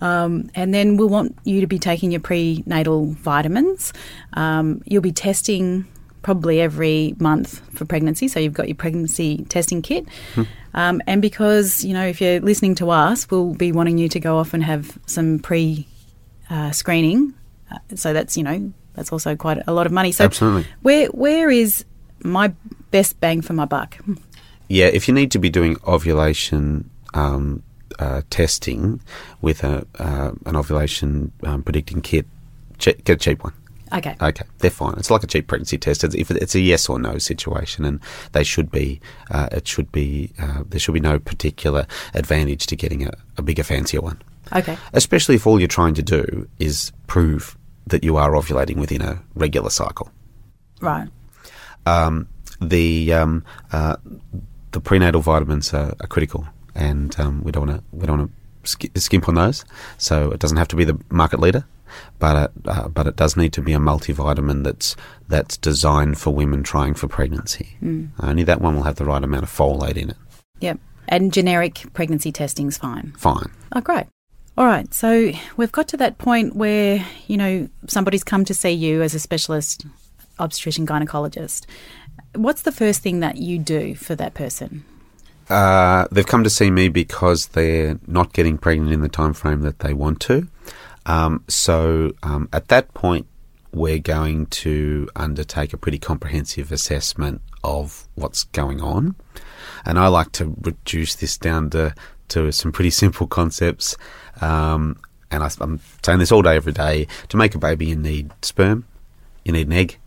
Um, 0.00 0.50
and 0.54 0.74
then 0.74 0.98
we'll 0.98 1.08
want 1.08 1.36
you 1.44 1.62
to 1.62 1.66
be 1.66 1.78
taking 1.78 2.12
your 2.12 2.20
prenatal 2.20 3.06
vitamins. 3.12 3.92
Um, 4.34 4.82
you'll 4.84 5.00
be 5.02 5.12
testing 5.12 5.86
probably 6.20 6.60
every 6.60 7.14
month 7.18 7.60
for 7.74 7.84
pregnancy. 7.84 8.28
So 8.28 8.38
you've 8.38 8.52
got 8.52 8.68
your 8.68 8.74
pregnancy 8.74 9.44
testing 9.48 9.80
kit. 9.80 10.06
Um, 10.76 11.02
and 11.06 11.20
because, 11.22 11.84
you 11.84 11.94
know, 11.94 12.06
if 12.06 12.20
you're 12.20 12.40
listening 12.40 12.74
to 12.76 12.90
us, 12.90 13.28
we'll 13.30 13.54
be 13.54 13.72
wanting 13.72 13.98
you 13.98 14.08
to 14.10 14.20
go 14.20 14.36
off 14.38 14.54
and 14.54 14.62
have 14.62 14.98
some 15.06 15.38
pre 15.38 15.88
uh, 16.50 16.70
screening. 16.70 17.34
Uh, 17.70 17.78
so 17.94 18.12
that's, 18.12 18.36
you 18.36 18.44
know, 18.44 18.72
that's 18.94 19.10
also 19.10 19.34
quite 19.34 19.58
a 19.66 19.72
lot 19.72 19.86
of 19.86 19.92
money. 19.92 20.12
So 20.12 20.24
Absolutely. 20.24 20.66
where 20.82 21.06
where 21.08 21.50
is 21.50 21.84
my 22.22 22.52
best 22.90 23.18
bang 23.20 23.42
for 23.42 23.54
my 23.54 23.64
buck? 23.64 23.98
Yeah, 24.68 24.86
if 24.86 25.06
you 25.06 25.14
need 25.14 25.30
to 25.30 25.38
be 25.38 25.48
doing 25.48 25.76
ovulation 25.86 26.90
um, 27.14 27.62
uh, 28.00 28.22
testing 28.30 29.00
with 29.40 29.62
a 29.62 29.86
uh, 30.00 30.32
an 30.44 30.56
ovulation 30.56 31.30
um, 31.44 31.62
predicting 31.62 32.00
kit, 32.00 32.26
che- 32.78 33.00
get 33.04 33.14
a 33.14 33.16
cheap 33.16 33.44
one. 33.44 33.52
Okay. 33.92 34.16
Okay, 34.20 34.44
they're 34.58 34.70
fine. 34.70 34.94
It's 34.98 35.10
like 35.10 35.22
a 35.22 35.26
cheap 35.26 35.46
pregnancy 35.46 35.78
test. 35.78 36.04
It's, 36.04 36.14
if 36.14 36.30
it's 36.30 36.54
a 36.54 36.60
yes 36.60 36.88
or 36.88 36.98
no 36.98 37.18
situation, 37.18 37.84
and 37.84 38.00
they 38.32 38.44
should 38.44 38.70
be, 38.70 39.00
uh, 39.30 39.48
it 39.52 39.68
should 39.68 39.92
be, 39.92 40.32
uh, 40.38 40.64
there 40.68 40.80
should 40.80 40.94
be 40.94 41.00
no 41.00 41.18
particular 41.18 41.86
advantage 42.14 42.66
to 42.66 42.76
getting 42.76 43.06
a, 43.06 43.12
a 43.36 43.42
bigger, 43.42 43.62
fancier 43.62 44.00
one. 44.00 44.20
Okay. 44.54 44.76
Especially 44.92 45.36
if 45.36 45.46
all 45.46 45.58
you're 45.58 45.68
trying 45.68 45.94
to 45.94 46.02
do 46.02 46.48
is 46.58 46.92
prove 47.06 47.56
that 47.86 48.02
you 48.02 48.16
are 48.16 48.32
ovulating 48.32 48.76
within 48.76 49.02
a 49.02 49.22
regular 49.34 49.70
cycle. 49.70 50.10
Right. 50.80 51.08
Um, 51.84 52.28
the 52.60 53.12
um, 53.12 53.44
uh, 53.72 53.96
the 54.72 54.80
prenatal 54.80 55.20
vitamins 55.20 55.72
are, 55.72 55.94
are 56.00 56.06
critical, 56.08 56.46
and 56.74 57.18
um, 57.20 57.42
we 57.44 57.52
don't 57.52 57.68
want 57.68 57.78
to 57.78 57.84
we 57.96 58.06
don't 58.06 58.18
want 58.18 58.30
to 58.30 58.45
skimp 58.66 59.28
on 59.28 59.34
those. 59.34 59.64
So 59.98 60.30
it 60.30 60.40
doesn't 60.40 60.56
have 60.58 60.68
to 60.68 60.76
be 60.76 60.84
the 60.84 60.98
market 61.10 61.40
leader, 61.40 61.64
but 62.18 62.36
it, 62.36 62.68
uh, 62.68 62.88
but 62.88 63.06
it 63.06 63.16
does 63.16 63.36
need 63.36 63.52
to 63.54 63.62
be 63.62 63.72
a 63.72 63.78
multivitamin 63.78 64.64
that's 64.64 64.96
that's 65.28 65.56
designed 65.56 66.18
for 66.18 66.34
women 66.34 66.62
trying 66.62 66.94
for 66.94 67.08
pregnancy. 67.08 67.76
Only 68.20 68.44
that 68.44 68.60
one 68.60 68.76
will 68.76 68.82
have 68.82 68.96
the 68.96 69.04
right 69.04 69.22
amount 69.22 69.44
of 69.44 69.50
folate 69.50 69.96
in 69.96 70.10
it. 70.10 70.16
Yep. 70.60 70.78
And 71.08 71.32
generic 71.32 71.84
pregnancy 71.92 72.32
testing's 72.32 72.78
fine. 72.78 73.14
Fine. 73.16 73.50
Oh, 73.72 73.80
great. 73.80 74.06
All 74.58 74.66
right. 74.66 74.92
So 74.92 75.30
we've 75.56 75.72
got 75.72 75.86
to 75.88 75.96
that 75.98 76.18
point 76.18 76.56
where, 76.56 77.04
you 77.26 77.36
know, 77.36 77.68
somebody's 77.86 78.24
come 78.24 78.44
to 78.46 78.54
see 78.54 78.70
you 78.70 79.02
as 79.02 79.14
a 79.14 79.20
specialist 79.20 79.86
obstetrician 80.38 80.86
gynecologist. 80.86 81.66
What's 82.34 82.62
the 82.62 82.72
first 82.72 83.02
thing 83.02 83.20
that 83.20 83.36
you 83.36 83.58
do 83.58 83.94
for 83.94 84.14
that 84.16 84.34
person? 84.34 84.84
Uh, 85.48 86.06
they've 86.10 86.26
come 86.26 86.44
to 86.44 86.50
see 86.50 86.70
me 86.70 86.88
because 86.88 87.46
they're 87.48 87.98
not 88.06 88.32
getting 88.32 88.58
pregnant 88.58 88.92
in 88.92 89.00
the 89.00 89.08
time 89.08 89.32
frame 89.32 89.60
that 89.60 89.78
they 89.80 89.92
want 89.92 90.20
to. 90.20 90.48
Um, 91.06 91.44
so 91.48 92.12
um, 92.22 92.48
at 92.52 92.68
that 92.68 92.92
point, 92.94 93.26
we're 93.72 93.98
going 93.98 94.46
to 94.46 95.08
undertake 95.14 95.72
a 95.72 95.76
pretty 95.76 95.98
comprehensive 95.98 96.72
assessment 96.72 97.42
of 97.62 98.08
what's 98.14 98.44
going 98.44 98.80
on. 98.80 99.14
And 99.84 99.98
I 99.98 100.08
like 100.08 100.32
to 100.32 100.56
reduce 100.62 101.14
this 101.14 101.36
down 101.36 101.70
to, 101.70 101.94
to 102.28 102.50
some 102.52 102.72
pretty 102.72 102.90
simple 103.02 103.26
concepts. 103.26 103.96
Um, 104.40 104.98
and 105.30 105.42
I, 105.42 105.50
I'm 105.60 105.80
saying 106.02 106.18
this 106.18 106.32
all 106.32 106.42
day, 106.42 106.56
every 106.56 106.72
day. 106.72 107.06
To 107.28 107.36
make 107.36 107.54
a 107.54 107.58
baby, 107.58 107.86
you 107.86 107.96
need 107.96 108.32
sperm, 108.42 108.86
you 109.44 109.52
need 109.52 109.66
an 109.66 109.74
egg, 109.74 109.98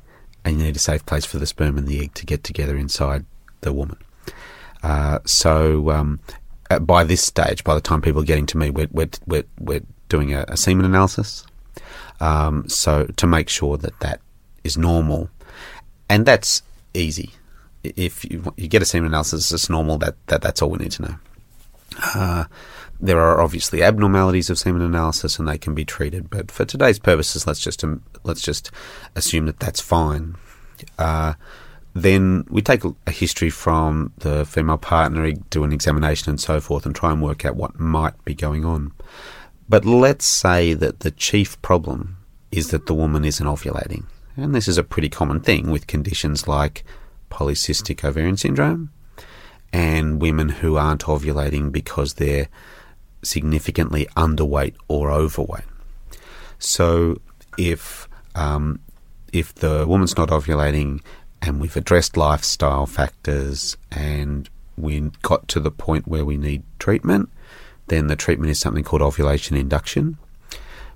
and 0.44 0.58
you 0.58 0.66
need 0.66 0.76
a 0.76 0.80
safe 0.80 1.06
place 1.06 1.26
for 1.26 1.38
the 1.38 1.46
sperm 1.46 1.78
and 1.78 1.88
the 1.88 2.02
egg 2.02 2.14
to 2.16 2.26
get 2.26 2.44
together 2.44 2.76
inside 2.76 3.26
the 3.62 3.72
woman. 3.72 3.98
Uh, 4.84 5.20
so 5.26 5.90
um, 5.92 6.20
by 6.82 7.04
this 7.04 7.22
stage, 7.22 7.64
by 7.64 7.76
the 7.76 7.82
time 7.82 8.02
people 8.02 8.22
are 8.22 8.26
getting 8.26 8.46
to 8.48 8.58
me, 8.58 8.70
we're, 8.70 8.88
we're, 8.92 9.10
we're, 9.26 9.44
we're 9.60 9.82
doing 10.08 10.34
a, 10.34 10.46
a 10.48 10.58
semen 10.58 10.86
analysis. 10.86 11.46
Um, 12.20 12.68
so 12.68 13.06
to 13.06 13.28
make 13.28 13.50
sure 13.50 13.78
that 13.78 14.00
that 14.02 14.22
is 14.64 14.78
normal, 14.78 15.30
and 16.10 16.26
that's 16.26 16.62
easy. 16.94 17.32
If 17.84 18.26
you, 18.26 18.54
you 18.58 18.68
get 18.68 18.82
a 18.82 18.86
semen 18.86 19.08
analysis, 19.08 19.52
it's 19.52 19.70
normal. 19.70 19.98
That, 20.00 20.16
that 20.28 20.42
that's 20.42 20.62
all 20.62 20.70
we 20.70 20.80
need 20.80 20.92
to 20.94 21.02
know. 21.04 21.16
Uh, 22.14 22.44
there 23.00 23.20
are 23.20 23.42
obviously 23.42 23.82
abnormalities 23.82 24.50
of 24.50 24.60
semen 24.60 24.82
analysis, 24.82 25.40
and 25.40 25.48
they 25.48 25.58
can 25.58 25.74
be 25.74 25.86
treated. 25.86 26.30
But 26.30 26.52
for 26.52 26.66
today's 26.66 27.00
purposes, 27.00 27.48
let's 27.48 27.62
just 27.62 27.84
um, 27.84 28.04
let's 28.24 28.42
just 28.42 28.72
assume 29.16 29.46
that 29.46 29.60
that's 29.60 29.80
fine. 29.80 30.36
Uh, 30.98 31.36
then 31.94 32.46
we 32.50 32.62
take 32.62 32.84
a, 32.84 33.12
history 33.12 33.50
from 33.50 34.14
the 34.18 34.46
female 34.46 34.78
partner, 34.78 35.32
do 35.50 35.64
an 35.64 35.74
examination 35.74 36.30
and 36.30 36.40
so 36.40 36.60
forth, 36.60 36.86
and 36.86 36.96
try 36.96 37.12
and 37.12 37.22
work 37.22 37.46
out 37.46 37.56
what 37.56 37.80
might 37.80 38.24
be 38.26 38.36
going 38.36 38.64
on. 38.64 38.92
But 39.68 39.86
let's 39.86 40.26
say 40.26 40.74
that 40.74 41.02
the 41.02 41.12
chief 41.12 41.62
problem 41.62 42.18
is 42.52 42.70
that 42.72 42.86
the 42.88 42.94
woman 42.94 43.26
isn't 43.26 43.46
ovulating. 43.46 44.06
And 44.36 44.56
this 44.56 44.68
is 44.68 44.78
a 44.78 44.84
pretty 44.84 45.10
common 45.10 45.42
thing 45.42 45.70
with 45.70 45.88
conditions 45.88 46.48
like 46.48 46.84
polycystic 47.30 48.04
ovarian 48.04 48.38
syndrome 48.38 48.92
and 49.72 50.22
women 50.22 50.50
who 50.50 50.78
aren't 50.78 51.04
ovulating 51.04 51.72
because 51.72 52.16
they're 52.16 52.48
significantly 53.22 54.08
underweight 54.16 54.76
or 54.88 55.12
overweight. 55.12 55.66
So 56.58 57.22
if 57.58 58.08
um, 58.36 58.80
if 59.34 59.54
the 59.56 59.86
woman's 59.88 60.18
not 60.18 60.30
ovulating 60.30 61.02
and 61.42 61.60
we've 61.60 61.78
addressed 61.78 62.18
lifestyle 62.18 62.86
factors 62.86 63.78
and 63.92 64.50
we 64.78 65.00
got 65.22 65.48
to 65.50 65.60
the 65.60 65.72
point 65.72 66.08
where 66.08 66.26
we 66.26 66.38
need 66.38 66.64
treatment, 66.80 67.30
then 67.88 68.08
the 68.08 68.16
treatment 68.16 68.52
is 68.52 68.60
something 68.60 68.84
called 68.84 69.02
ovulation 69.02 69.58
induction, 69.58 70.18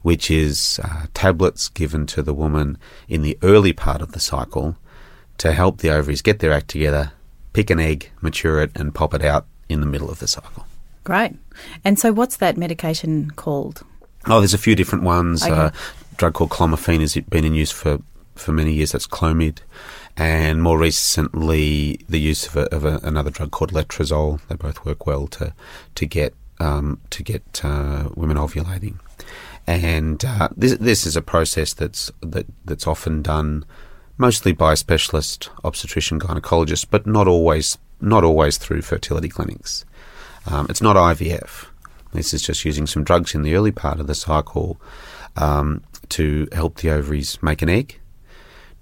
which 0.01 0.29
is 0.31 0.79
uh, 0.83 1.07
tablets 1.13 1.69
given 1.69 2.05
to 2.07 2.21
the 2.21 2.33
woman 2.33 2.77
in 3.07 3.21
the 3.21 3.37
early 3.41 3.73
part 3.73 4.01
of 4.01 4.11
the 4.11 4.19
cycle 4.19 4.77
to 5.37 5.51
help 5.51 5.79
the 5.79 5.89
ovaries 5.89 6.21
get 6.21 6.39
their 6.39 6.53
act 6.53 6.69
together, 6.69 7.11
pick 7.53 7.69
an 7.69 7.79
egg, 7.79 8.11
mature 8.21 8.61
it, 8.61 8.71
and 8.75 8.93
pop 8.93 9.13
it 9.13 9.23
out 9.23 9.45
in 9.69 9.81
the 9.81 9.87
middle 9.87 10.09
of 10.09 10.19
the 10.19 10.27
cycle. 10.27 10.65
Great. 11.03 11.33
And 11.83 11.99
so 11.99 12.13
what's 12.13 12.37
that 12.37 12.57
medication 12.57 13.31
called? 13.31 13.83
Oh, 14.27 14.39
there's 14.39 14.53
a 14.53 14.59
few 14.59 14.75
different 14.75 15.03
ones. 15.03 15.43
Okay. 15.43 15.51
Uh, 15.51 15.67
a 15.67 16.15
drug 16.15 16.33
called 16.33 16.51
clomiphene 16.51 17.01
has 17.01 17.15
been 17.15 17.43
in 17.43 17.53
use 17.53 17.71
for, 17.71 17.99
for 18.35 18.51
many 18.51 18.73
years. 18.73 18.93
That's 18.93 19.07
Clomid. 19.07 19.59
And 20.15 20.61
more 20.61 20.77
recently, 20.77 21.99
the 22.07 22.19
use 22.19 22.45
of, 22.45 22.55
a, 22.55 22.75
of 22.75 22.85
a, 22.85 22.99
another 23.03 23.31
drug 23.31 23.51
called 23.51 23.71
letrozole. 23.71 24.39
They 24.47 24.55
both 24.55 24.85
work 24.85 25.07
well 25.07 25.27
to 25.27 25.53
to 25.95 26.05
get 26.05 26.35
um, 26.59 26.99
to 27.09 27.23
get 27.23 27.61
uh, 27.63 28.09
women 28.15 28.37
ovulating. 28.37 28.99
And 29.65 30.23
uh, 30.23 30.49
this 30.55 30.77
this 30.77 31.05
is 31.05 31.15
a 31.15 31.21
process 31.21 31.73
that's 31.73 32.11
that 32.21 32.45
that's 32.63 32.85
often 32.85 33.21
done 33.21 33.65
mostly 34.17 34.53
by 34.53 34.75
specialist 34.75 35.49
obstetrician 35.63 36.19
gynecologists, 36.19 36.85
but 36.89 37.07
not 37.07 37.27
always 37.27 37.77
not 37.99 38.23
always 38.23 38.57
through 38.57 38.81
fertility 38.81 39.29
clinics. 39.29 39.85
Um, 40.45 40.67
it's 40.69 40.81
not 40.81 40.95
IVF. 40.95 41.67
This 42.11 42.33
is 42.33 42.41
just 42.41 42.65
using 42.65 42.85
some 42.85 43.03
drugs 43.03 43.33
in 43.33 43.41
the 43.41 43.55
early 43.55 43.71
part 43.71 43.99
of 43.99 44.07
the 44.07 44.15
cycle 44.15 44.79
um, 45.35 45.81
to 46.09 46.47
help 46.51 46.77
the 46.77 46.91
ovaries 46.91 47.41
make 47.41 47.61
an 47.61 47.69
egg. 47.69 47.99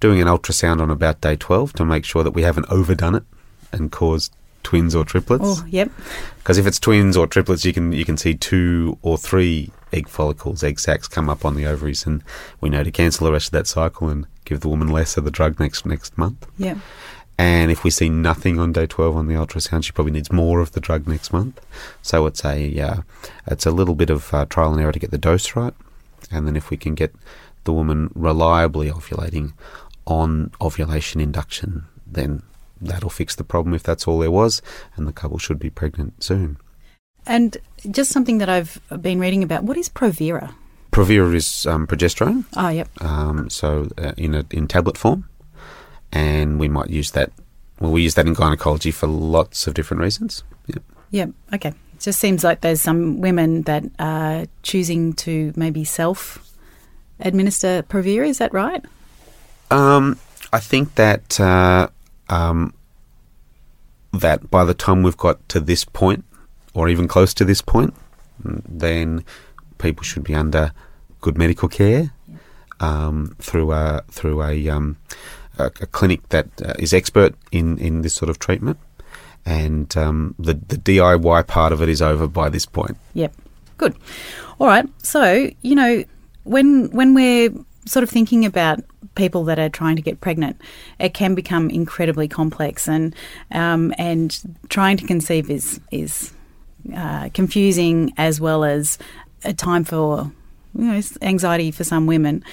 Doing 0.01 0.19
an 0.19 0.27
ultrasound 0.27 0.81
on 0.81 0.89
about 0.89 1.21
day 1.21 1.37
12 1.37 1.73
to 1.73 1.85
make 1.85 2.03
sure 2.03 2.23
that 2.23 2.31
we 2.31 2.41
haven't 2.41 2.65
overdone 2.69 3.15
it 3.15 3.23
and 3.71 3.91
caused 3.91 4.33
twins 4.63 4.95
or 4.95 5.05
triplets. 5.05 5.43
Oh, 5.45 5.65
yep. 5.67 5.89
Because 6.37 6.57
if 6.57 6.67
it's 6.67 6.79
twins 6.79 7.15
or 7.15 7.27
triplets, 7.27 7.63
you 7.65 7.71
can 7.71 7.91
you 7.93 8.03
can 8.03 8.17
see 8.17 8.33
two 8.35 8.97
or 9.01 9.17
three 9.17 9.71
egg 9.93 10.07
follicles, 10.07 10.63
egg 10.63 10.79
sacs 10.79 11.07
come 11.07 11.29
up 11.29 11.45
on 11.45 11.55
the 11.55 11.65
ovaries, 11.65 12.05
and 12.05 12.23
we 12.59 12.69
know 12.69 12.83
to 12.83 12.91
cancel 12.91 13.25
the 13.25 13.31
rest 13.31 13.47
of 13.47 13.51
that 13.51 13.67
cycle 13.67 14.09
and 14.09 14.27
give 14.45 14.61
the 14.61 14.69
woman 14.69 14.87
less 14.87 15.17
of 15.17 15.23
the 15.23 15.31
drug 15.31 15.59
next 15.59 15.85
next 15.85 16.17
month. 16.17 16.47
Yep. 16.57 16.77
And 17.37 17.71
if 17.71 17.83
we 17.83 17.89
see 17.89 18.09
nothing 18.09 18.59
on 18.59 18.71
day 18.71 18.85
12 18.85 19.15
on 19.15 19.27
the 19.27 19.33
ultrasound, 19.33 19.83
she 19.83 19.91
probably 19.91 20.11
needs 20.11 20.31
more 20.31 20.59
of 20.59 20.73
the 20.73 20.79
drug 20.79 21.07
next 21.07 21.33
month. 21.33 21.59
So 22.01 22.25
it's 22.27 22.45
a 22.45 22.79
uh, 22.79 23.01
it's 23.47 23.65
a 23.65 23.71
little 23.71 23.95
bit 23.95 24.09
of 24.09 24.33
uh, 24.33 24.45
trial 24.45 24.73
and 24.73 24.81
error 24.81 24.91
to 24.91 24.99
get 24.99 25.11
the 25.11 25.17
dose 25.17 25.55
right. 25.55 25.73
And 26.31 26.47
then 26.47 26.55
if 26.55 26.69
we 26.69 26.77
can 26.77 26.95
get 26.95 27.13
the 27.63 27.73
woman 27.73 28.11
reliably 28.15 28.89
ovulating 28.89 29.53
on 30.11 30.51
ovulation 30.59 31.21
induction, 31.21 31.85
then 32.05 32.43
that'll 32.81 33.09
fix 33.09 33.35
the 33.35 33.43
problem 33.43 33.73
if 33.73 33.83
that's 33.83 34.07
all 34.07 34.19
there 34.19 34.31
was, 34.31 34.61
and 34.95 35.07
the 35.07 35.13
couple 35.13 35.37
should 35.37 35.59
be 35.59 35.69
pregnant 35.69 36.21
soon. 36.23 36.57
And 37.25 37.57
just 37.89 38.11
something 38.11 38.39
that 38.39 38.49
I've 38.49 38.81
been 39.01 39.19
reading 39.19 39.43
about. 39.43 39.63
What 39.63 39.77
is 39.77 39.89
Provera? 39.89 40.53
Provera 40.91 41.33
is 41.33 41.65
um, 41.65 41.87
progesterone, 41.87 42.43
Oh, 42.57 42.69
yep. 42.69 42.89
um, 43.01 43.49
so 43.49 43.87
uh, 43.97 44.11
in 44.17 44.35
a, 44.35 44.43
in 44.51 44.67
tablet 44.67 44.97
form, 44.97 45.29
and 46.11 46.59
we 46.59 46.67
might 46.67 46.89
use 46.89 47.11
that. 47.11 47.31
Well, 47.79 47.91
we 47.91 48.01
use 48.03 48.15
that 48.15 48.27
in 48.27 48.33
gynecology 48.33 48.91
for 48.91 49.07
lots 49.07 49.67
of 49.67 49.73
different 49.73 50.01
reasons. 50.03 50.43
Yep. 50.67 50.83
Yep. 51.11 51.29
Okay. 51.55 51.69
It 51.69 51.99
just 51.99 52.19
seems 52.19 52.43
like 52.43 52.61
there's 52.61 52.81
some 52.81 53.21
women 53.21 53.61
that 53.63 53.83
are 53.99 54.45
choosing 54.63 55.13
to 55.13 55.53
maybe 55.55 55.83
self 55.85 56.45
administer 57.19 57.83
Provera. 57.83 58.27
Is 58.27 58.39
that 58.39 58.53
right? 58.53 58.83
Um, 59.71 60.19
I 60.53 60.59
think 60.59 60.95
that 60.95 61.39
uh, 61.39 61.87
um, 62.29 62.73
that 64.13 64.51
by 64.51 64.65
the 64.65 64.73
time 64.73 65.01
we've 65.01 65.17
got 65.17 65.47
to 65.49 65.59
this 65.59 65.85
point, 65.85 66.25
or 66.73 66.89
even 66.89 67.07
close 67.07 67.33
to 67.35 67.45
this 67.45 67.61
point, 67.61 67.93
mm, 68.43 68.61
then 68.67 69.23
people 69.77 70.03
should 70.03 70.23
be 70.23 70.35
under 70.35 70.73
good 71.21 71.37
medical 71.37 71.69
care 71.69 72.11
um, 72.81 73.35
through 73.39 73.71
a 73.71 74.03
through 74.09 74.43
a, 74.43 74.69
um, 74.69 74.97
a, 75.57 75.65
a 75.65 75.87
clinic 75.87 76.27
that 76.29 76.47
uh, 76.61 76.73
is 76.77 76.93
expert 76.93 77.35
in, 77.51 77.77
in 77.77 78.01
this 78.01 78.13
sort 78.13 78.29
of 78.29 78.39
treatment, 78.39 78.77
and 79.45 79.95
um, 79.95 80.35
the 80.37 80.53
the 80.53 80.77
DIY 80.77 81.47
part 81.47 81.71
of 81.71 81.81
it 81.81 81.87
is 81.87 82.01
over 82.01 82.27
by 82.27 82.49
this 82.49 82.65
point. 82.65 82.97
Yep. 83.13 83.33
Good. 83.77 83.95
All 84.59 84.67
right. 84.67 84.87
So, 85.01 85.49
you 85.61 85.75
know, 85.75 86.03
when 86.43 86.91
when 86.91 87.13
we're 87.13 87.51
sort 87.85 88.03
of 88.03 88.09
thinking 88.09 88.45
about 88.45 88.83
people 89.15 89.43
that 89.45 89.59
are 89.59 89.69
trying 89.69 89.95
to 89.95 90.01
get 90.01 90.21
pregnant, 90.21 90.59
it 90.99 91.13
can 91.13 91.35
become 91.35 91.69
incredibly 91.69 92.27
complex, 92.27 92.87
and 92.87 93.15
um, 93.51 93.93
and 93.97 94.39
trying 94.69 94.97
to 94.97 95.05
conceive 95.05 95.49
is 95.49 95.79
is 95.91 96.33
uh, 96.95 97.29
confusing 97.33 98.13
as 98.17 98.41
well 98.41 98.63
as 98.63 98.97
a 99.43 99.53
time 99.53 99.83
for 99.83 100.31
you 100.75 100.85
know 100.85 101.01
anxiety 101.21 101.71
for 101.71 101.83
some 101.83 102.05
women. 102.05 102.43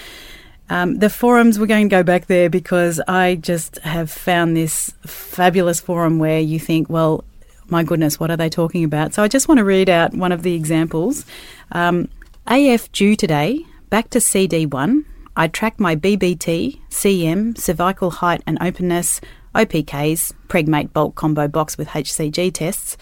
Um, 0.70 0.98
the 0.98 1.08
forums, 1.08 1.58
we're 1.58 1.66
going 1.66 1.88
to 1.88 1.90
go 1.90 2.02
back 2.02 2.26
there 2.26 2.50
because 2.50 3.00
I 3.08 3.36
just 3.36 3.78
have 3.78 4.10
found 4.10 4.54
this 4.54 4.92
fabulous 5.06 5.80
forum 5.80 6.18
where 6.18 6.40
you 6.40 6.60
think, 6.60 6.90
well, 6.90 7.24
my 7.68 7.82
goodness, 7.82 8.20
what 8.20 8.30
are 8.30 8.36
they 8.36 8.50
talking 8.50 8.84
about? 8.84 9.14
So 9.14 9.22
I 9.22 9.28
just 9.28 9.48
want 9.48 9.58
to 9.58 9.64
read 9.64 9.88
out 9.88 10.14
one 10.14 10.32
of 10.32 10.42
the 10.42 10.54
examples. 10.54 11.24
Um, 11.72 12.08
AF 12.46 12.90
due 12.92 13.16
today, 13.16 13.64
back 13.88 14.10
to 14.10 14.18
CD1. 14.18 15.04
I 15.38 15.46
tracked 15.46 15.78
my 15.78 15.94
BBT, 15.94 16.80
CM, 16.90 17.56
cervical 17.56 18.10
height 18.10 18.42
and 18.44 18.58
openness, 18.60 19.20
OPKs, 19.54 20.32
Pregmate 20.48 20.92
bulk 20.92 21.14
combo 21.14 21.46
box 21.46 21.78
with 21.78 21.86
HCG 21.86 22.52
tests. 22.52 22.96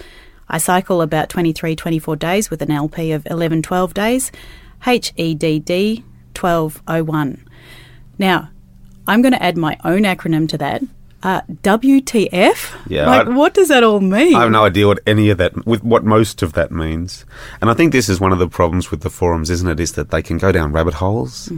I 0.46 0.59
cycle 0.59 1.01
about 1.01 1.31
23 1.31 1.75
24 1.75 2.14
days 2.16 2.51
with 2.51 2.61
an 2.61 2.70
LP 2.70 3.12
of 3.12 3.27
11 3.31 3.62
12 3.62 3.94
days, 3.94 4.31
HEDD 4.83 6.05
1201. 6.38 7.49
Now, 8.18 8.51
I'm 9.07 9.22
going 9.22 9.33
to 9.33 9.42
add 9.42 9.57
my 9.57 9.79
own 9.83 10.03
acronym 10.03 10.46
to 10.51 10.59
that. 10.59 10.83
Uh, 11.22 11.40
WTF? 11.62 12.74
Yeah, 12.88 13.07
Like, 13.07 13.26
I- 13.26 13.31
what 13.31 13.55
does 13.55 13.68
that 13.68 13.83
all 13.83 14.00
mean? 14.00 14.35
I 14.35 14.42
have 14.42 14.50
no 14.50 14.64
idea 14.64 14.87
what 14.87 15.00
any 15.07 15.31
of 15.31 15.38
that, 15.38 15.66
with 15.66 15.83
what 15.83 16.05
most 16.05 16.42
of 16.42 16.52
that 16.52 16.70
means. 16.70 17.24
And 17.61 17.70
I 17.70 17.74
think 17.74 17.92
this 17.92 18.09
is 18.09 18.20
one 18.20 18.33
of 18.33 18.38
the 18.38 18.48
problems 18.48 18.90
with 18.90 19.00
the 19.00 19.11
forums, 19.11 19.50
isn't 19.50 19.68
it? 19.68 19.81
Is 19.81 19.92
that 19.92 20.11
they 20.11 20.22
can 20.22 20.38
go 20.38 20.52
down 20.52 20.72
rabbit 20.72 20.94
holes. 20.94 21.50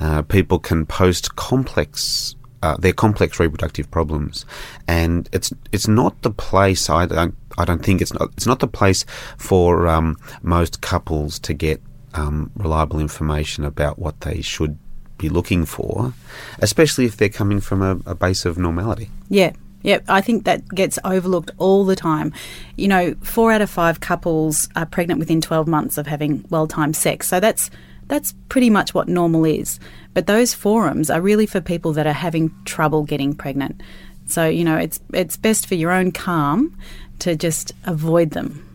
Uh, 0.00 0.22
people 0.22 0.58
can 0.58 0.84
post 0.84 1.36
complex, 1.36 2.34
uh, 2.62 2.76
their 2.76 2.92
complex 2.92 3.38
reproductive 3.40 3.90
problems, 3.90 4.44
and 4.88 5.28
it's 5.32 5.52
it's 5.72 5.88
not 5.88 6.20
the 6.22 6.30
place. 6.30 6.90
I 6.90 7.06
don't. 7.06 7.34
I 7.56 7.64
don't 7.64 7.82
think 7.84 8.02
it's 8.02 8.12
not. 8.12 8.30
It's 8.36 8.46
not 8.46 8.58
the 8.60 8.66
place 8.68 9.04
for 9.38 9.86
um, 9.86 10.16
most 10.42 10.80
couples 10.80 11.38
to 11.40 11.54
get 11.54 11.80
um, 12.14 12.50
reliable 12.56 12.98
information 13.00 13.64
about 13.64 13.98
what 13.98 14.20
they 14.22 14.40
should 14.42 14.76
be 15.18 15.28
looking 15.28 15.64
for, 15.64 16.14
especially 16.58 17.04
if 17.04 17.16
they're 17.16 17.28
coming 17.28 17.60
from 17.60 17.82
a, 17.82 18.10
a 18.10 18.14
base 18.14 18.44
of 18.44 18.58
normality. 18.58 19.10
Yeah. 19.28 19.52
Yeah, 19.82 19.98
I 20.08 20.22
think 20.22 20.44
that 20.44 20.66
gets 20.68 20.98
overlooked 21.04 21.50
all 21.58 21.84
the 21.84 21.94
time. 21.94 22.32
You 22.76 22.88
know, 22.88 23.14
four 23.20 23.52
out 23.52 23.60
of 23.60 23.68
five 23.68 24.00
couples 24.00 24.66
are 24.74 24.86
pregnant 24.86 25.20
within 25.20 25.42
12 25.42 25.68
months 25.68 25.98
of 25.98 26.06
having 26.06 26.42
well 26.48 26.66
timed 26.66 26.96
sex. 26.96 27.28
So 27.28 27.38
that's 27.38 27.70
that's 28.06 28.32
pretty 28.48 28.70
much 28.70 28.94
what 28.94 29.08
normal 29.08 29.44
is. 29.44 29.78
But 30.14 30.26
those 30.26 30.54
forums 30.54 31.10
are 31.10 31.20
really 31.20 31.44
for 31.44 31.60
people 31.60 31.92
that 31.92 32.06
are 32.06 32.14
having 32.14 32.54
trouble 32.64 33.04
getting 33.04 33.34
pregnant. 33.34 33.82
So, 34.26 34.48
you 34.48 34.64
know, 34.64 34.76
it's 34.76 35.00
it's 35.12 35.36
best 35.36 35.66
for 35.66 35.74
your 35.74 35.90
own 35.90 36.12
calm 36.12 36.76
to 37.18 37.36
just 37.36 37.72
avoid 37.84 38.30
them. 38.30 38.66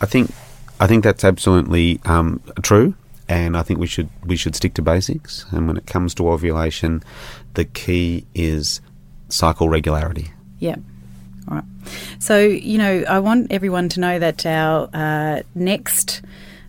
I 0.00 0.06
think 0.06 0.30
I 0.80 0.86
think 0.86 1.04
that's 1.04 1.24
absolutely 1.24 2.00
um, 2.04 2.42
true, 2.62 2.94
and 3.32 3.56
I 3.56 3.62
think 3.62 3.80
we 3.80 3.86
should 3.86 4.10
we 4.24 4.36
should 4.36 4.54
stick 4.54 4.74
to 4.74 4.82
basics. 4.82 5.46
And 5.50 5.66
when 5.66 5.78
it 5.78 5.86
comes 5.86 6.14
to 6.16 6.28
ovulation, 6.28 7.02
the 7.54 7.64
key 7.64 8.26
is 8.34 8.82
cycle 9.30 9.70
regularity. 9.70 10.30
Yeah. 10.58 10.76
All 11.48 11.56
right. 11.56 11.64
So, 12.18 12.38
you 12.38 12.76
know, 12.76 13.04
I 13.08 13.18
want 13.20 13.50
everyone 13.50 13.88
to 13.90 14.00
know 14.00 14.18
that 14.18 14.44
our 14.44 14.88
uh, 14.92 15.42
next 15.54 16.20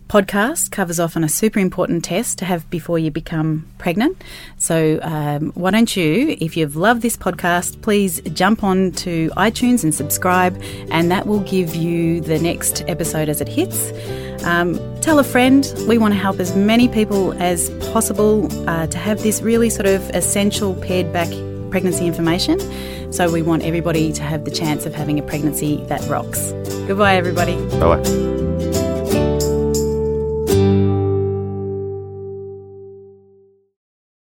podcast 0.08 0.70
covers 0.70 1.00
off 1.00 1.16
on 1.16 1.24
a 1.24 1.28
super 1.28 1.58
important 1.58 2.04
test 2.04 2.38
to 2.38 2.44
have 2.44 2.68
before 2.70 2.98
you 2.98 3.10
become 3.10 3.66
pregnant. 3.78 4.22
So, 4.58 4.98
um, 5.02 5.52
why 5.54 5.70
don't 5.70 5.96
you, 5.96 6.36
if 6.40 6.56
you've 6.56 6.76
loved 6.76 7.02
this 7.02 7.16
podcast, 7.16 7.80
please 7.82 8.20
jump 8.32 8.62
on 8.62 8.92
to 8.92 9.30
iTunes 9.36 9.82
and 9.82 9.94
subscribe, 9.94 10.60
and 10.90 11.10
that 11.10 11.26
will 11.26 11.40
give 11.40 11.74
you 11.74 12.20
the 12.20 12.38
next 12.38 12.84
episode 12.86 13.28
as 13.28 13.40
it 13.40 13.48
hits. 13.48 13.92
Um, 14.44 14.78
tell 15.00 15.18
a 15.18 15.24
friend. 15.24 15.72
We 15.88 15.98
want 15.98 16.12
to 16.14 16.20
help 16.20 16.38
as 16.38 16.54
many 16.54 16.88
people 16.88 17.32
as 17.42 17.70
possible 17.92 18.48
uh, 18.68 18.86
to 18.88 18.98
have 18.98 19.22
this 19.22 19.40
really 19.40 19.70
sort 19.70 19.86
of 19.86 20.08
essential 20.10 20.74
paired 20.74 21.12
back 21.12 21.28
pregnancy 21.70 22.06
information. 22.06 22.60
So 23.12 23.32
we 23.32 23.42
want 23.42 23.62
everybody 23.62 24.12
to 24.12 24.22
have 24.22 24.44
the 24.44 24.50
chance 24.50 24.86
of 24.86 24.94
having 24.94 25.18
a 25.18 25.22
pregnancy 25.22 25.76
that 25.86 26.06
rocks. 26.08 26.52
Goodbye, 26.86 27.16
everybody. 27.16 27.56
Bye. 27.78 28.53